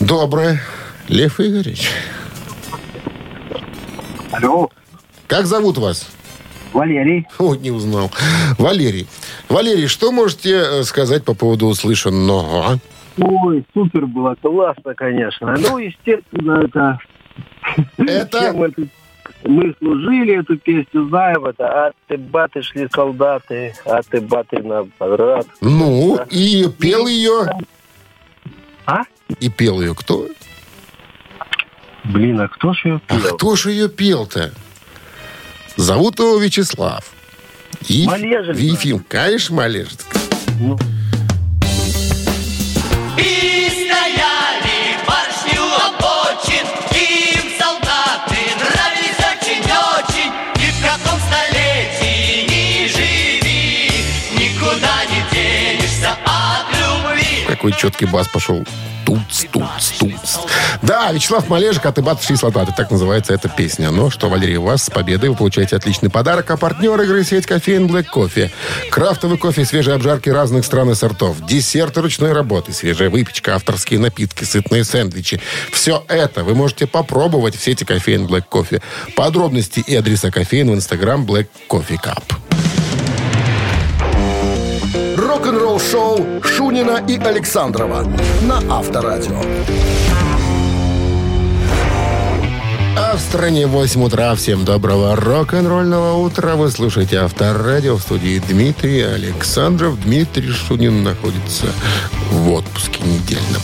Доброе. 0.00 0.62
Лев 1.08 1.38
Игоревич. 1.38 1.90
Алло, 4.32 4.70
Как 5.26 5.46
зовут 5.46 5.76
вас? 5.76 6.06
Валерий. 6.72 7.26
О, 7.38 7.54
не 7.54 7.70
узнал. 7.70 8.10
Валерий. 8.56 9.06
Валерий, 9.50 9.86
что 9.86 10.12
можете 10.12 10.54
э, 10.54 10.82
сказать 10.84 11.26
по 11.26 11.34
поводу 11.34 11.66
услышанного? 11.66 12.80
Ой, 13.18 13.64
супер 13.74 14.06
было, 14.06 14.34
классно, 14.40 14.94
конечно. 14.94 15.54
Ну, 15.58 15.78
естественно, 15.78 16.62
это... 16.64 16.98
Это? 17.96 18.54
Мы 19.44 19.74
служили 19.78 20.40
эту 20.40 20.56
песню, 20.56 21.08
знаем 21.08 21.44
это. 21.44 21.86
А 21.86 21.92
ты 22.08 22.16
баты 22.16 22.62
шли 22.62 22.88
солдаты, 22.92 23.72
а 23.84 24.00
ты 24.02 24.20
баты 24.20 24.62
на 24.62 24.84
подряд. 24.84 25.46
Ну, 25.60 26.18
и 26.30 26.66
пел 26.78 27.06
ее... 27.06 27.46
А? 28.86 29.02
И 29.40 29.48
пел 29.50 29.80
ее 29.80 29.94
кто? 29.94 30.26
Блин, 32.04 32.40
а 32.40 32.48
кто 32.48 32.72
ж 32.72 32.84
ее 32.86 33.00
А 33.08 33.20
пел? 33.20 33.36
кто 33.36 33.54
же 33.56 33.70
ее 33.70 33.88
пел-то? 33.88 34.50
Зовут 35.76 36.18
его 36.18 36.38
Вячеслав. 36.38 37.12
И 37.86 38.06
Малежик, 38.06 38.56
Ефим, 38.56 39.04
конечно, 39.06 39.56
Малежик. 39.56 40.00
Ну, 40.58 40.76
И 43.18 43.57
Какой 57.68 57.80
четкий 57.80 58.06
бас 58.06 58.26
пошел. 58.28 58.64
Туц, 59.04 59.44
туц, 59.52 59.98
туц. 59.98 60.36
Да, 60.80 61.12
Вячеслав 61.12 61.50
Малежик, 61.50 61.84
а 61.84 61.92
ты 61.92 62.00
бат 62.00 62.22
шли 62.22 62.34
солдаты. 62.34 62.72
Так 62.74 62.90
называется 62.90 63.34
эта 63.34 63.50
песня. 63.50 63.90
Ну 63.90 64.08
что, 64.08 64.30
Валерий, 64.30 64.56
у 64.56 64.62
вас 64.62 64.84
с 64.84 64.90
победой. 64.90 65.28
Вы 65.28 65.36
получаете 65.36 65.76
отличный 65.76 66.08
подарок. 66.08 66.50
А 66.50 66.56
партнер 66.56 66.98
игры 67.02 67.24
сеть 67.24 67.44
кофеин 67.44 67.86
Black 67.86 68.04
Кофе. 68.04 68.50
Крафтовый 68.90 69.36
кофе, 69.36 69.66
свежие 69.66 69.96
обжарки 69.96 70.30
разных 70.30 70.64
стран 70.64 70.92
и 70.92 70.94
сортов. 70.94 71.44
Десерты 71.44 72.00
ручной 72.00 72.32
работы, 72.32 72.72
свежая 72.72 73.10
выпечка, 73.10 73.56
авторские 73.56 74.00
напитки, 74.00 74.44
сытные 74.44 74.82
сэндвичи. 74.84 75.38
Все 75.70 76.02
это 76.08 76.44
вы 76.44 76.54
можете 76.54 76.86
попробовать 76.86 77.54
в 77.54 77.62
сети 77.62 77.84
кофеин 77.84 78.24
Black 78.24 78.44
Кофе. 78.48 78.80
Подробности 79.14 79.80
и 79.80 79.94
адреса 79.94 80.30
кофеин 80.30 80.70
в 80.70 80.74
инстаграм 80.74 81.26
Black 81.26 81.48
Coffee 81.68 82.00
Cup. 82.02 82.47
Рок-н-ролл 85.48 85.80
шоу 85.80 86.42
Шунина 86.42 87.02
и 87.08 87.16
Александрова 87.16 88.06
на 88.42 88.58
Авторадио. 88.68 89.40
А 92.98 93.16
в 93.16 93.20
стране 93.20 93.66
8 93.66 94.04
утра. 94.04 94.34
Всем 94.34 94.66
доброго 94.66 95.16
рок-н-ролльного 95.16 96.18
утра. 96.22 96.54
Вы 96.54 96.70
слушаете 96.70 97.20
Авторадио 97.20 97.96
в 97.96 98.02
студии 98.02 98.42
Дмитрий 98.46 99.00
Александров. 99.00 99.98
Дмитрий 100.02 100.50
Шунин 100.50 101.02
находится 101.02 101.64
в 102.30 102.50
отпуске 102.52 103.02
недельном. 103.04 103.62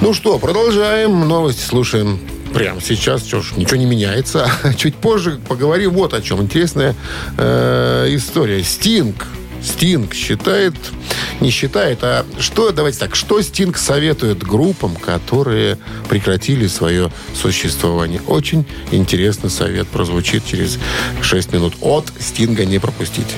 Ну 0.00 0.14
что, 0.14 0.40
продолжаем. 0.40 1.28
Новости 1.28 1.62
слушаем 1.62 2.18
прямо 2.52 2.80
сейчас. 2.80 3.24
Что 3.24 3.42
ж, 3.42 3.52
ничего 3.56 3.76
не 3.76 3.86
меняется. 3.86 4.50
Чуть 4.76 4.96
позже 4.96 5.38
поговорим 5.46 5.92
вот 5.92 6.14
о 6.14 6.20
чем. 6.20 6.42
Интересная 6.42 6.96
э, 7.38 8.08
история. 8.08 8.64
Стинг. 8.64 9.24
Стинг 9.64 10.14
считает, 10.14 10.74
не 11.40 11.50
считает, 11.50 11.98
а 12.02 12.24
что, 12.38 12.72
давайте 12.72 12.98
так, 12.98 13.14
что 13.14 13.40
Стинг 13.42 13.76
советует 13.76 14.42
группам, 14.42 14.96
которые 14.96 15.78
прекратили 16.08 16.66
свое 16.66 17.12
существование? 17.34 18.20
Очень 18.26 18.66
интересный 18.90 19.50
совет 19.50 19.86
прозвучит 19.88 20.44
через 20.46 20.78
6 21.22 21.52
минут. 21.52 21.74
От 21.80 22.12
Стинга 22.18 22.64
не 22.64 22.78
пропустите. 22.78 23.34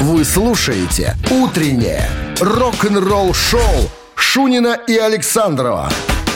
Вы 0.00 0.24
слушаете 0.24 1.16
«Утреннее 1.30 2.08
рок-н-ролл-шоу» 2.40 3.90
Шунина 4.14 4.78
и 4.86 4.96
Александрова 4.96 5.90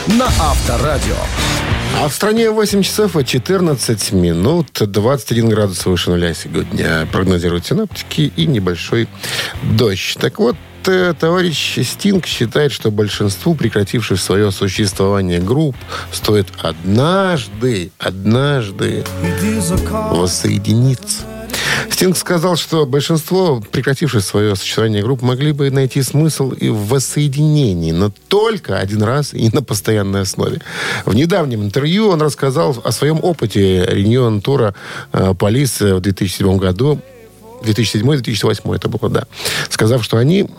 на 0.07 0.25
Авторадио. 0.25 1.48
А 1.97 2.07
в 2.07 2.13
стране 2.13 2.49
8 2.49 2.81
часов 2.81 3.17
и 3.17 3.25
14 3.25 4.13
минут, 4.13 4.67
21 4.79 5.49
градус 5.49 5.85
выше 5.85 6.11
нуля 6.11 6.33
сегодня 6.33 7.05
прогнозируют 7.11 7.65
синаптики 7.65 8.31
и 8.35 8.45
небольшой 8.45 9.07
дождь. 9.77 10.17
Так 10.19 10.39
вот, 10.39 10.55
э, 10.87 11.13
товарищ 11.19 11.77
Стинг 11.83 12.25
считает, 12.25 12.71
что 12.71 12.91
большинству 12.91 13.53
прекративших 13.53 14.19
свое 14.19 14.51
существование 14.51 15.39
групп 15.39 15.75
стоит 16.11 16.47
однажды, 16.61 17.91
однажды 17.97 19.03
воссоединиться. 20.11 21.38
Стинг 21.89 22.17
сказал, 22.17 22.55
что 22.55 22.85
большинство 22.85 23.61
прекративших 23.71 24.23
свое 24.23 24.55
существование 24.55 25.01
групп 25.01 25.21
могли 25.21 25.51
бы 25.51 25.69
найти 25.71 26.01
смысл 26.01 26.51
и 26.51 26.69
в 26.69 26.87
воссоединении, 26.87 27.91
но 27.91 28.11
только 28.27 28.77
один 28.77 29.03
раз 29.03 29.33
и 29.33 29.49
на 29.49 29.61
постоянной 29.61 30.21
основе. 30.21 30.61
В 31.05 31.13
недавнем 31.13 31.63
интервью 31.63 32.09
он 32.09 32.21
рассказал 32.21 32.75
о 32.83 32.91
своем 32.91 33.19
опыте 33.21 33.85
реньон 33.85 34.41
тура 34.41 34.75
э, 35.13 35.33
Полис 35.37 35.81
в 35.81 35.99
2007 35.99 36.57
году. 36.57 36.99
2007-2008 37.63 38.75
это 38.75 38.89
было, 38.89 39.09
да. 39.09 39.25
Сказав, 39.69 40.03
что 40.03 40.17
они 40.17 40.49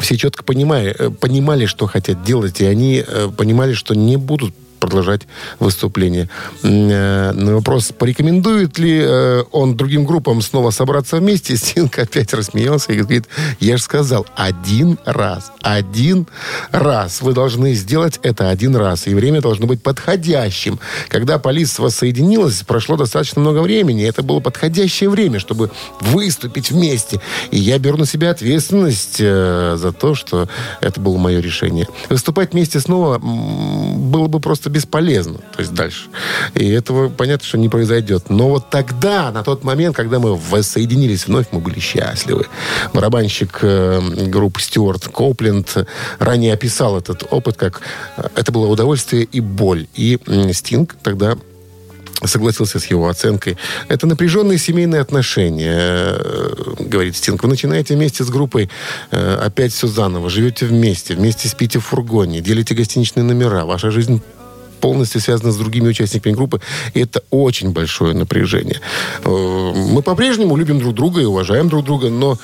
все 0.00 0.16
четко 0.16 0.42
понимали, 0.42 0.94
э, 0.98 1.10
понимали, 1.10 1.66
что 1.66 1.86
хотят 1.86 2.22
делать, 2.24 2.60
и 2.60 2.64
они 2.64 3.04
э, 3.06 3.28
понимали, 3.36 3.74
что 3.74 3.94
не 3.94 4.16
будут 4.16 4.54
продолжать 4.82 5.22
выступление. 5.60 6.28
Э, 6.64 7.32
На 7.32 7.54
вопрос, 7.54 7.92
порекомендует 7.96 8.78
ли 8.78 9.00
э, 9.00 9.44
он 9.52 9.76
другим 9.76 10.04
группам 10.04 10.42
снова 10.42 10.70
собраться 10.70 11.18
вместе, 11.18 11.56
Стинг 11.62 11.98
опять 11.98 12.34
рассмеялся 12.34 12.92
и 12.92 12.98
говорит, 12.98 13.26
я 13.60 13.76
же 13.76 13.82
сказал, 13.82 14.26
один 14.34 14.98
раз, 15.04 15.52
один 15.62 16.26
раз. 16.72 17.22
Вы 17.22 17.32
должны 17.32 17.74
сделать 17.74 18.18
это 18.22 18.50
один 18.50 18.74
раз, 18.74 19.06
и 19.06 19.14
время 19.14 19.40
должно 19.40 19.66
быть 19.68 19.82
подходящим. 19.82 20.80
Когда 21.08 21.38
полис 21.38 21.78
воссоединилась, 21.78 22.62
прошло 22.66 22.96
достаточно 22.96 23.40
много 23.40 23.60
времени, 23.60 24.04
это 24.04 24.22
было 24.24 24.40
подходящее 24.40 25.10
время, 25.10 25.38
чтобы 25.38 25.70
выступить 26.00 26.72
вместе. 26.72 27.20
И 27.52 27.58
я 27.58 27.78
беру 27.78 27.98
на 27.98 28.06
себя 28.06 28.30
ответственность 28.30 29.18
э, 29.20 29.76
за 29.76 29.92
то, 29.92 30.16
что 30.16 30.48
это 30.80 31.00
было 31.00 31.18
мое 31.18 31.40
решение. 31.40 31.86
Выступать 32.08 32.52
вместе 32.52 32.80
снова 32.80 33.18
было 33.18 34.26
бы 34.26 34.40
просто 34.40 34.71
бесполезно, 34.72 35.38
то 35.38 35.60
есть 35.60 35.72
дальше. 35.72 36.08
И 36.54 36.68
этого 36.68 37.08
понятно, 37.08 37.46
что 37.46 37.58
не 37.58 37.68
произойдет. 37.68 38.30
Но 38.30 38.48
вот 38.48 38.70
тогда, 38.70 39.30
на 39.30 39.42
тот 39.42 39.64
момент, 39.64 39.94
когда 39.94 40.18
мы 40.18 40.34
воссоединились 40.36 41.26
вновь, 41.26 41.46
мы 41.52 41.60
были 41.60 41.78
счастливы. 41.78 42.46
Барабанщик 42.92 43.58
э, 43.62 44.00
группы 44.26 44.60
Стюарт 44.60 45.08
Коупленд 45.08 45.86
ранее 46.18 46.54
описал 46.54 46.98
этот 46.98 47.24
опыт 47.30 47.56
как 47.56 47.82
э, 48.16 48.28
это 48.34 48.50
было 48.52 48.66
удовольствие 48.66 49.24
и 49.24 49.40
боль. 49.40 49.86
И 49.94 50.18
Стинг 50.52 50.96
тогда 51.02 51.36
согласился 52.26 52.78
с 52.78 52.86
его 52.86 53.08
оценкой. 53.08 53.56
Это 53.88 54.06
напряженные 54.06 54.58
семейные 54.58 55.00
отношения, 55.00 56.16
э, 56.18 56.74
говорит 56.78 57.16
Стинг. 57.16 57.42
Вы 57.42 57.48
начинаете 57.48 57.94
вместе 57.94 58.24
с 58.24 58.30
группой 58.30 58.70
э, 59.10 59.34
опять 59.34 59.72
все 59.72 59.86
заново, 59.86 60.30
живете 60.30 60.66
вместе, 60.66 61.14
вместе 61.14 61.48
спите 61.48 61.78
в 61.78 61.84
фургоне, 61.84 62.40
делите 62.40 62.74
гостиничные 62.74 63.24
номера. 63.24 63.64
Ваша 63.64 63.90
жизнь 63.90 64.22
полностью 64.82 65.20
связана 65.20 65.52
с 65.52 65.56
другими 65.56 65.88
участниками 65.88 66.34
группы, 66.34 66.60
и 66.94 67.00
это 67.00 67.22
очень 67.30 67.70
большое 67.70 68.14
напряжение. 68.14 68.80
Э, 69.24 69.72
Мы 69.94 70.02
по-прежнему 70.02 70.56
любим 70.56 70.78
друг 70.78 70.94
друга 70.94 71.20
и 71.20 71.24
уважаем 71.24 71.68
друг 71.68 71.84
друга, 71.84 72.10
но 72.10 72.36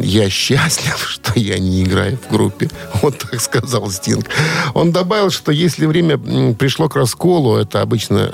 я 0.00 0.30
счастлив, 0.30 0.96
что 1.08 1.38
я 1.40 1.58
не 1.58 1.82
играю 1.82 2.16
в 2.16 2.32
группе. 2.32 2.70
Вот 3.02 3.18
так 3.18 3.40
сказал 3.40 3.90
Стинг. 3.90 4.26
Он 4.74 4.92
добавил, 4.92 5.30
что 5.30 5.52
если 5.52 5.86
время 5.86 6.18
пришло 6.54 6.88
к 6.88 6.96
расколу, 6.96 7.56
это 7.56 7.82
обычно 7.82 8.30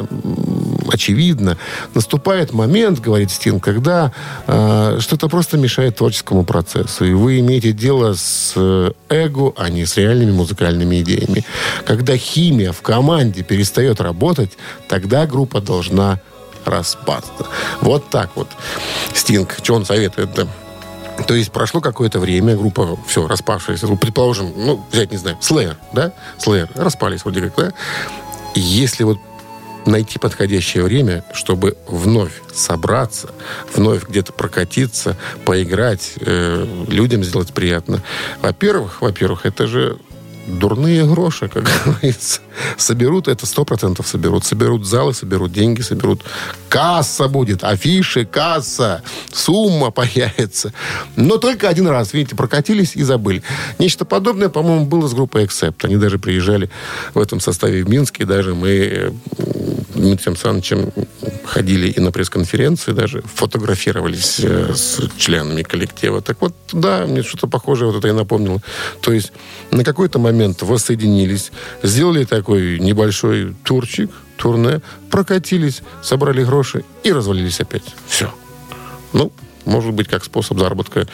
очевидно, 0.91 1.57
наступает 1.95 2.53
момент, 2.53 3.01
говорит 3.01 3.31
Стинг, 3.31 3.63
когда 3.63 4.13
э, 4.47 4.99
что-то 5.01 5.29
просто 5.29 5.57
мешает 5.59 5.97
творческому 5.97 6.45
процессу, 6.45 7.05
и 7.05 7.13
вы 7.13 7.41
имеете 7.41 7.73
дело 7.73 8.15
с 8.15 8.53
э, 8.57 8.93
эго, 9.09 9.53
а 9.57 9.69
не 9.69 9.87
с 9.87 9.97
реальными 9.97 10.33
музыкальными 10.33 11.01
идеями. 11.01 11.45
Когда 11.85 12.17
химия 12.17 12.73
в 12.73 12.83
команде 12.83 13.43
перестает 13.43 14.01
работать, 14.01 14.53
тогда 14.89 15.27
группа 15.27 15.61
должна 15.61 16.21
распасться. 16.65 17.47
Вот 17.81 18.11
так 18.11 18.31
вот. 18.35 18.49
Стинг, 19.15 19.57
что 19.63 19.75
он 19.75 19.85
советует-то? 19.85 20.49
То 21.27 21.35
есть 21.35 21.51
прошло 21.51 21.81
какое-то 21.81 22.19
время, 22.19 22.57
группа, 22.57 22.99
все, 23.07 23.27
распавшаяся, 23.27 23.87
ну, 23.87 23.97
предположим, 23.97 24.53
ну, 24.57 24.85
взять, 24.93 25.13
не 25.13 25.17
знаю, 25.17 25.39
Slayer, 25.41 25.77
да? 25.93 26.13
Slayer, 26.39 26.69
распались 26.75 27.25
вроде 27.25 27.41
как, 27.43 27.57
да? 27.57 27.73
Если 28.55 29.05
вот 29.05 29.19
найти 29.87 30.19
подходящее 30.19 30.83
время, 30.83 31.25
чтобы 31.33 31.77
вновь 31.87 32.43
собраться, 32.53 33.31
вновь 33.75 34.07
где-то 34.09 34.33
прокатиться, 34.33 35.17
поиграть, 35.45 36.15
э, 36.21 36.67
людям 36.89 37.25
сделать 37.25 37.53
приятно. 37.53 38.03
Во-первых, 38.43 39.03
во-первых, 39.03 39.47
это 39.47 39.67
же 39.67 39.99
дурные 40.47 41.05
гроши, 41.05 41.49
как 41.49 41.65
говорится. 41.85 42.41
Соберут 42.77 43.29
это, 43.29 43.47
сто 43.47 43.65
процентов 43.65 44.07
соберут. 44.07 44.45
Соберут 44.45 44.87
залы, 44.87 45.13
соберут 45.15 45.53
деньги, 45.53 45.83
соберут. 45.83 46.23
Касса 46.69 47.29
будет, 47.29 47.65
афиши, 47.65 48.25
касса, 48.25 49.03
сумма 49.33 49.91
появится. 49.91 50.73
Но 51.17 51.37
только 51.39 51.69
один 51.69 51.89
раз, 51.89 52.13
видите, 52.13 52.37
прокатились 52.37 52.97
и 52.97 53.03
забыли. 53.03 53.43
Нечто 53.79 54.05
подобное, 54.05 54.49
по-моему, 54.49 54.87
было 54.87 55.09
с 55.09 55.15
группой 55.15 55.45
Accept. 55.45 55.85
Они 55.85 55.97
даже 55.97 56.19
приезжали 56.19 56.71
в 57.15 57.19
этом 57.19 57.41
составе 57.41 57.85
в 57.85 57.89
Минск, 57.89 58.21
и 58.21 58.25
даже 58.25 58.55
мы 58.55 58.69
э, 58.69 59.11
Дмитрием 59.95 60.33
Александровичем 60.33 60.93
ходили 61.47 61.89
и 61.89 62.01
на 62.01 62.13
пресс-конференции, 62.13 62.93
даже 62.93 63.23
фотографировались 63.23 64.41
э, 64.41 64.75
с 64.75 65.01
членами 65.17 65.63
коллектива. 65.63 66.21
Так 66.21 66.41
вот, 66.41 66.55
да, 66.73 67.07
мне 67.07 67.23
что-то 67.23 67.47
похожее 67.47 67.91
вот 67.91 67.99
это 67.99 68.09
и 68.09 68.13
напомнило. 68.13 68.61
То 69.01 69.13
есть 69.13 69.33
на 69.71 69.85
какой-то 69.85 70.19
момент 70.19 70.63
воссоединились, 70.63 71.53
сделали 71.83 72.25
такой 72.25 72.79
небольшой 72.79 73.55
турчик, 73.63 74.11
турне, 74.37 74.81
прокатились, 75.11 75.83
собрали 76.03 76.45
гроши 76.45 76.85
и 77.03 77.13
развалились 77.13 77.61
опять. 77.61 77.85
Все. 78.09 78.33
Ну, 79.13 79.33
может 79.65 79.93
быть, 79.93 80.09
как 80.09 80.25
способ 80.25 80.59
заработка, 80.59 81.07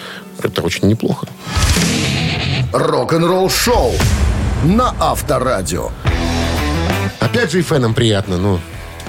это 0.43 0.63
очень 0.63 0.89
неплохо. 0.89 1.27
Рок-н-ролл 2.73 3.51
шоу 3.51 3.93
на 4.65 4.95
Авторадио. 4.99 5.91
Опять 7.21 7.53
же 7.53 7.61
и 7.61 7.63
фенам 7.63 7.95
приятно, 7.95 8.37
ну, 8.37 8.61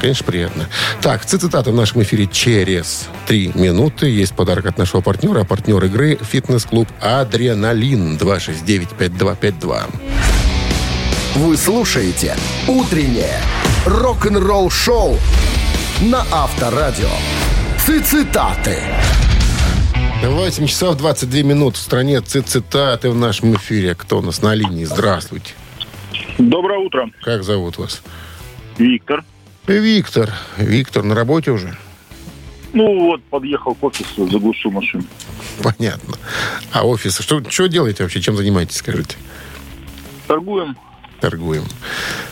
конечно, 0.04 0.26
приятно. 0.26 0.68
Так, 1.02 1.26
цитаты 1.26 1.72
в 1.72 1.76
нашем 1.76 2.04
эфире 2.04 2.28
через 2.28 3.08
три 3.26 3.52
минуты. 3.56 4.08
Есть 4.10 4.34
подарок 4.36 4.66
от 4.66 4.78
нашего 4.78 5.00
партнера. 5.02 5.40
А 5.42 5.46
партнер 5.46 5.84
игры– 5.86 6.20
фитнес-клуб 6.22 6.88
«Адреналин» 7.02 8.18
269-5252. 8.18 9.84
Вы 11.36 11.58
слушаете 11.58 12.36
«Утреннее 12.68 13.40
рок-н-ролл 13.86 14.70
шоу» 14.70 15.18
на 16.02 16.22
Авторадио. 16.32 17.10
Цитаты. 17.80 18.78
8 20.22 20.68
часов 20.68 20.98
22 20.98 21.42
минут 21.44 21.76
в 21.76 21.80
стране. 21.80 22.20
Цит- 22.22 22.48
Цитаты 22.48 23.10
в 23.10 23.16
нашем 23.16 23.56
эфире. 23.56 23.96
Кто 23.96 24.20
у 24.20 24.22
нас 24.22 24.42
на 24.42 24.54
линии? 24.54 24.84
Здравствуйте. 24.86 25.54
Доброе 26.38 26.80
утро, 26.80 27.10
Как 27.24 27.44
зовут 27.44 27.78
вас? 27.78 28.02
Виктор. 28.78 29.24
Виктор. 29.68 30.34
Виктор, 30.58 31.04
на 31.04 31.16
работе 31.16 31.52
уже? 31.52 31.76
Ну 32.74 33.06
вот, 33.06 33.24
подъехал 33.26 33.76
к 33.76 33.84
офису, 33.84 34.30
заглушил 34.30 34.72
машину. 34.72 35.04
Понятно. 35.62 36.16
А 36.72 36.86
офис? 36.86 37.20
Что, 37.20 37.42
что 37.50 37.68
делаете 37.68 38.04
вообще? 38.04 38.20
Чем 38.20 38.36
занимаетесь, 38.36 38.78
скажите? 38.78 39.16
Торгуем. 40.28 40.76
Торгуем. 41.22 41.64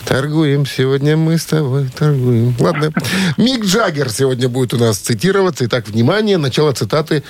Торгуем. 0.04 0.66
Сегодня 0.66 1.16
мы 1.16 1.38
с 1.38 1.46
тобой 1.46 1.88
торгуем. 1.88 2.54
Ладно. 2.58 2.92
Мик 3.36 3.64
Джаггер 3.64 4.10
сегодня 4.10 4.48
будет 4.48 4.74
у 4.74 4.78
нас 4.78 4.98
цитироваться. 4.98 5.64
Итак, 5.66 5.88
внимание, 5.88 6.36
начало 6.36 6.72
цитаты 6.72 7.22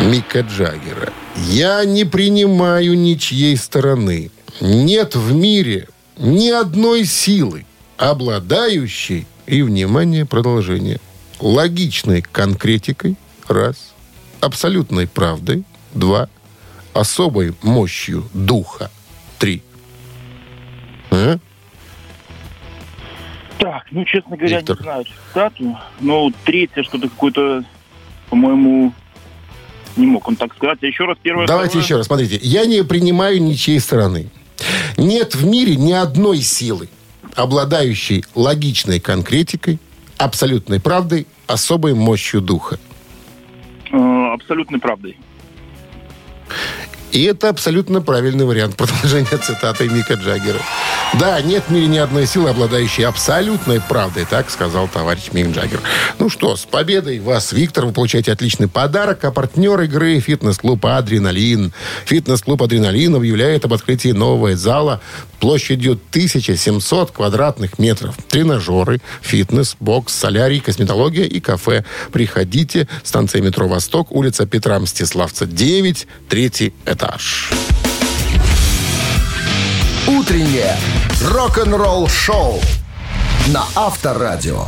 Мика 0.00 0.40
Джаггера. 0.40 1.12
«Я 1.36 1.84
не 1.84 2.04
принимаю 2.04 2.98
ничьей 2.98 3.56
стороны. 3.56 4.30
Нет 4.60 5.14
в 5.14 5.34
мире 5.34 5.88
ни 6.16 6.48
одной 6.48 7.04
силы, 7.04 7.66
обладающей, 8.00 9.26
и, 9.46 9.62
внимание, 9.62 10.24
продолжение, 10.24 10.98
логичной 11.38 12.22
конкретикой, 12.22 13.16
раз, 13.46 13.92
абсолютной 14.40 15.06
правдой, 15.06 15.64
два, 15.92 16.28
особой 16.94 17.54
мощью 17.62 18.24
духа, 18.32 18.90
три. 19.38 19.62
А? 21.10 21.36
Так, 23.58 23.84
ну, 23.90 24.04
честно 24.06 24.36
говоря, 24.36 24.58
Виктор. 24.58 24.78
не 24.78 24.82
знаю 24.82 25.04
цитату. 25.04 25.78
Но 26.00 26.32
третье 26.44 26.82
что-то 26.84 27.08
какое-то, 27.08 27.64
по-моему, 28.30 28.94
не 29.96 30.06
мог 30.06 30.26
он 30.26 30.36
так 30.36 30.54
сказать. 30.54 30.78
Еще 30.80 31.04
раз 31.04 31.18
первое... 31.22 31.46
Давайте 31.46 31.72
второе. 31.72 31.84
еще 31.84 31.96
раз, 31.96 32.06
смотрите. 32.06 32.38
Я 32.40 32.64
не 32.64 32.82
принимаю 32.82 33.42
ничьей 33.42 33.78
стороны. 33.78 34.30
Нет 34.96 35.34
в 35.34 35.44
мире 35.44 35.76
ни 35.76 35.92
одной 35.92 36.40
силы, 36.40 36.88
обладающей 37.36 38.24
логичной 38.34 39.00
конкретикой, 39.00 39.78
абсолютной 40.18 40.80
правдой, 40.80 41.26
особой 41.46 41.94
мощью 41.94 42.40
духа. 42.40 42.78
Э, 43.92 44.32
абсолютной 44.34 44.78
правдой. 44.78 45.16
И 47.12 47.24
это 47.24 47.48
абсолютно 47.48 48.00
правильный 48.00 48.44
вариант 48.44 48.76
продолжения 48.76 49.36
цитаты 49.42 49.88
Мика 49.88 50.14
Джаггера. 50.14 50.60
Да, 51.18 51.40
нет 51.42 51.64
в 51.66 51.72
мире 51.72 51.86
ни 51.88 51.98
одной 51.98 52.26
силы, 52.26 52.50
обладающей 52.50 53.04
абсолютной 53.04 53.80
правдой, 53.80 54.26
так 54.26 54.48
сказал 54.48 54.86
товарищ 54.86 55.30
Мик 55.32 55.48
Джаггер. 55.48 55.80
Ну 56.20 56.28
что, 56.28 56.54
с 56.54 56.64
победой 56.64 57.18
вас, 57.18 57.52
Виктор, 57.52 57.86
вы 57.86 57.92
получаете 57.92 58.30
отличный 58.30 58.68
подарок, 58.68 59.24
а 59.24 59.32
партнер 59.32 59.80
игры 59.80 60.20
фитнес-клуб 60.20 60.86
«Адреналин». 60.86 61.72
Фитнес-клуб 62.04 62.62
«Адреналин» 62.62 63.16
объявляет 63.16 63.64
об 63.64 63.74
открытии 63.74 64.12
нового 64.12 64.54
зала 64.56 65.00
площадью 65.40 65.92
1700 66.10 67.10
квадратных 67.10 67.78
метров. 67.78 68.16
Тренажеры, 68.28 69.00
фитнес, 69.20 69.76
бокс, 69.80 70.14
солярий, 70.14 70.60
косметология 70.60 71.24
и 71.24 71.40
кафе. 71.40 71.84
Приходите, 72.12 72.86
станция 73.02 73.40
метро 73.40 73.66
«Восток», 73.66 74.12
улица 74.12 74.46
Петра 74.46 74.78
Мстиславца, 74.78 75.46
9, 75.46 76.06
третий 76.28 76.72
этаж. 76.86 76.99
Утреннее 80.06 80.76
рок-н-ролл 81.24 82.08
шоу 82.08 82.60
на 83.48 83.64
Авторадио. 83.74 84.66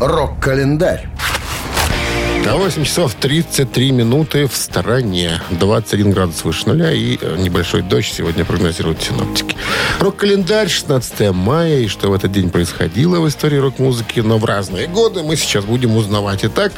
Рок-календарь. 0.00 1.06
А 2.48 2.56
8 2.56 2.84
часов 2.84 3.14
33 3.14 3.92
минуты 3.92 4.46
в 4.46 4.56
стороне. 4.56 5.42
21 5.50 6.12
градус 6.12 6.44
выше 6.44 6.66
нуля 6.68 6.90
и 6.90 7.18
э, 7.20 7.36
небольшой 7.36 7.82
дождь 7.82 8.12
сегодня 8.14 8.46
прогнозируют 8.46 9.02
синоптики. 9.02 9.56
Рок-календарь 9.98 10.70
16 10.70 11.32
мая. 11.32 11.80
И 11.80 11.88
что 11.88 12.08
в 12.08 12.14
этот 12.14 12.32
день 12.32 12.48
происходило 12.48 13.20
в 13.20 13.28
истории 13.28 13.58
рок-музыки, 13.58 14.20
но 14.20 14.38
в 14.38 14.46
разные 14.46 14.86
годы 14.86 15.22
мы 15.22 15.36
сейчас 15.36 15.66
будем 15.66 15.94
узнавать. 15.96 16.40
Итак, 16.44 16.72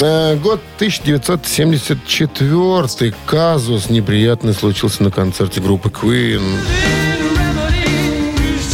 год 0.00 0.60
1974. 0.76 3.14
Казус 3.26 3.90
неприятный 3.90 4.52
случился 4.52 5.02
на 5.02 5.10
концерте 5.10 5.60
группы 5.60 5.88
Queen. 5.88 6.42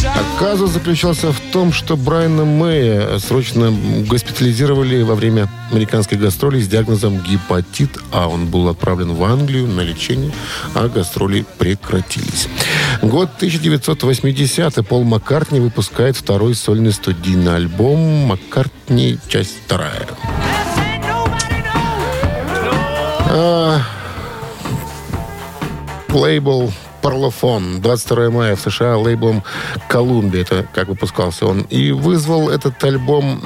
А 0.03 0.39
казус 0.39 0.71
заключался 0.71 1.31
в 1.31 1.39
том, 1.53 1.71
что 1.71 1.95
Брайана 1.95 2.43
Мэя 2.43 3.19
срочно 3.19 3.71
госпитализировали 4.07 5.03
во 5.03 5.15
время 5.15 5.47
американской 5.71 6.17
гастроли 6.17 6.59
с 6.59 6.67
диагнозом 6.67 7.19
гепатит 7.19 7.91
А. 8.11 8.27
Он 8.27 8.47
был 8.47 8.67
отправлен 8.67 9.13
в 9.13 9.23
Англию 9.23 9.67
на 9.67 9.81
лечение, 9.81 10.33
а 10.73 10.89
гастроли 10.89 11.45
прекратились. 11.57 12.47
Год 13.01 13.29
1980 13.37 14.87
Пол 14.87 15.03
Маккартни 15.03 15.59
выпускает 15.59 16.17
второй 16.17 16.55
сольный 16.55 16.91
студийный 16.91 17.55
альбом 17.55 17.99
«Маккартни. 18.27 19.17
Часть 19.29 19.55
вторая». 19.65 20.07
А, 23.33 23.79
лейбл 26.09 26.73
Parlophone. 27.01 27.79
22 27.79 28.29
мая 28.29 28.55
в 28.57 28.59
США 28.59 28.97
лейблом 28.97 29.41
Columbia, 29.89 30.41
это 30.41 30.67
как 30.73 30.89
выпускался 30.89 31.45
он. 31.45 31.61
И 31.69 31.91
вызвал 31.91 32.49
этот 32.49 32.83
альбом 32.83 33.39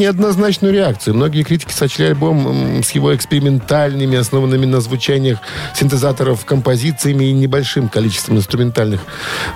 неоднозначную 0.00 0.74
реакцию. 0.74 1.14
Многие 1.14 1.42
критики 1.42 1.72
сочли 1.72 2.06
альбом 2.06 2.82
с 2.82 2.90
его 2.92 3.14
экспериментальными, 3.14 4.16
основанными 4.16 4.66
на 4.66 4.80
звучаниях 4.80 5.38
синтезаторов 5.74 6.44
композициями 6.44 7.26
и 7.26 7.32
небольшим 7.32 7.88
количеством 7.88 8.38
инструментальных 8.38 9.02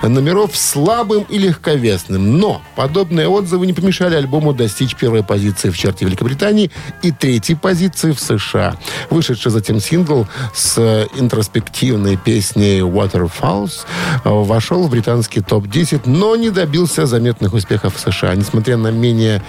номеров 0.03 0.55
слабым 0.55 1.23
и 1.23 1.37
легковесным. 1.37 2.37
Но 2.37 2.61
подобные 2.75 3.27
отзывы 3.27 3.65
не 3.65 3.73
помешали 3.73 4.15
альбому 4.15 4.53
достичь 4.53 4.95
первой 4.95 5.23
позиции 5.23 5.69
в 5.69 5.77
чарте 5.77 6.05
Великобритании 6.05 6.71
и 7.01 7.11
третьей 7.11 7.55
позиции 7.55 8.11
в 8.11 8.19
США. 8.19 8.75
Вышедший 9.09 9.51
затем 9.51 9.79
сингл 9.79 10.27
с 10.53 10.77
э, 10.77 11.07
интроспективной 11.17 12.17
песней 12.17 12.81
Waterfalls 12.81 13.85
э, 14.23 14.29
вошел 14.29 14.83
в 14.83 14.91
британский 14.91 15.41
топ-10, 15.41 16.03
но 16.05 16.35
не 16.35 16.51
добился 16.51 17.07
заметных 17.07 17.53
успехов 17.53 17.95
в 17.95 17.99
США. 17.99 18.35
Несмотря 18.35 18.77
на 18.77 18.89
менее 18.89 19.41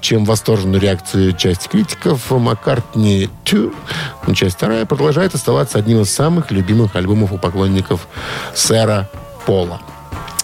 чем 0.00 0.25
восторженную 0.26 0.80
реакцию 0.80 1.32
части 1.32 1.68
критиков, 1.68 2.30
Маккартни 2.30 3.30
2, 3.50 3.70
ну, 4.26 4.34
часть 4.34 4.56
вторая, 4.56 4.84
продолжает 4.84 5.34
оставаться 5.34 5.78
одним 5.78 6.02
из 6.02 6.12
самых 6.12 6.50
любимых 6.50 6.96
альбомов 6.96 7.32
у 7.32 7.38
поклонников 7.38 8.08
сэра 8.54 9.08
Пола. 9.46 9.80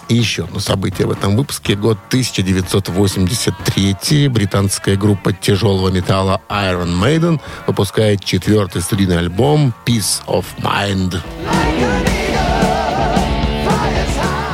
И 0.09 0.15
еще 0.15 0.43
одно 0.43 0.59
событие 0.59 1.07
в 1.07 1.11
этом 1.11 1.35
выпуске. 1.35 1.75
Год 1.75 1.97
1983. 2.09 4.27
Британская 4.27 4.95
группа 4.95 5.33
тяжелого 5.33 5.89
металла 5.89 6.41
Iron 6.49 7.01
Maiden 7.01 7.41
выпускает 7.67 8.23
четвертый 8.23 8.81
студийный 8.81 9.19
альбом 9.19 9.73
Peace 9.85 10.23
of 10.27 10.45
Mind. 10.59 11.21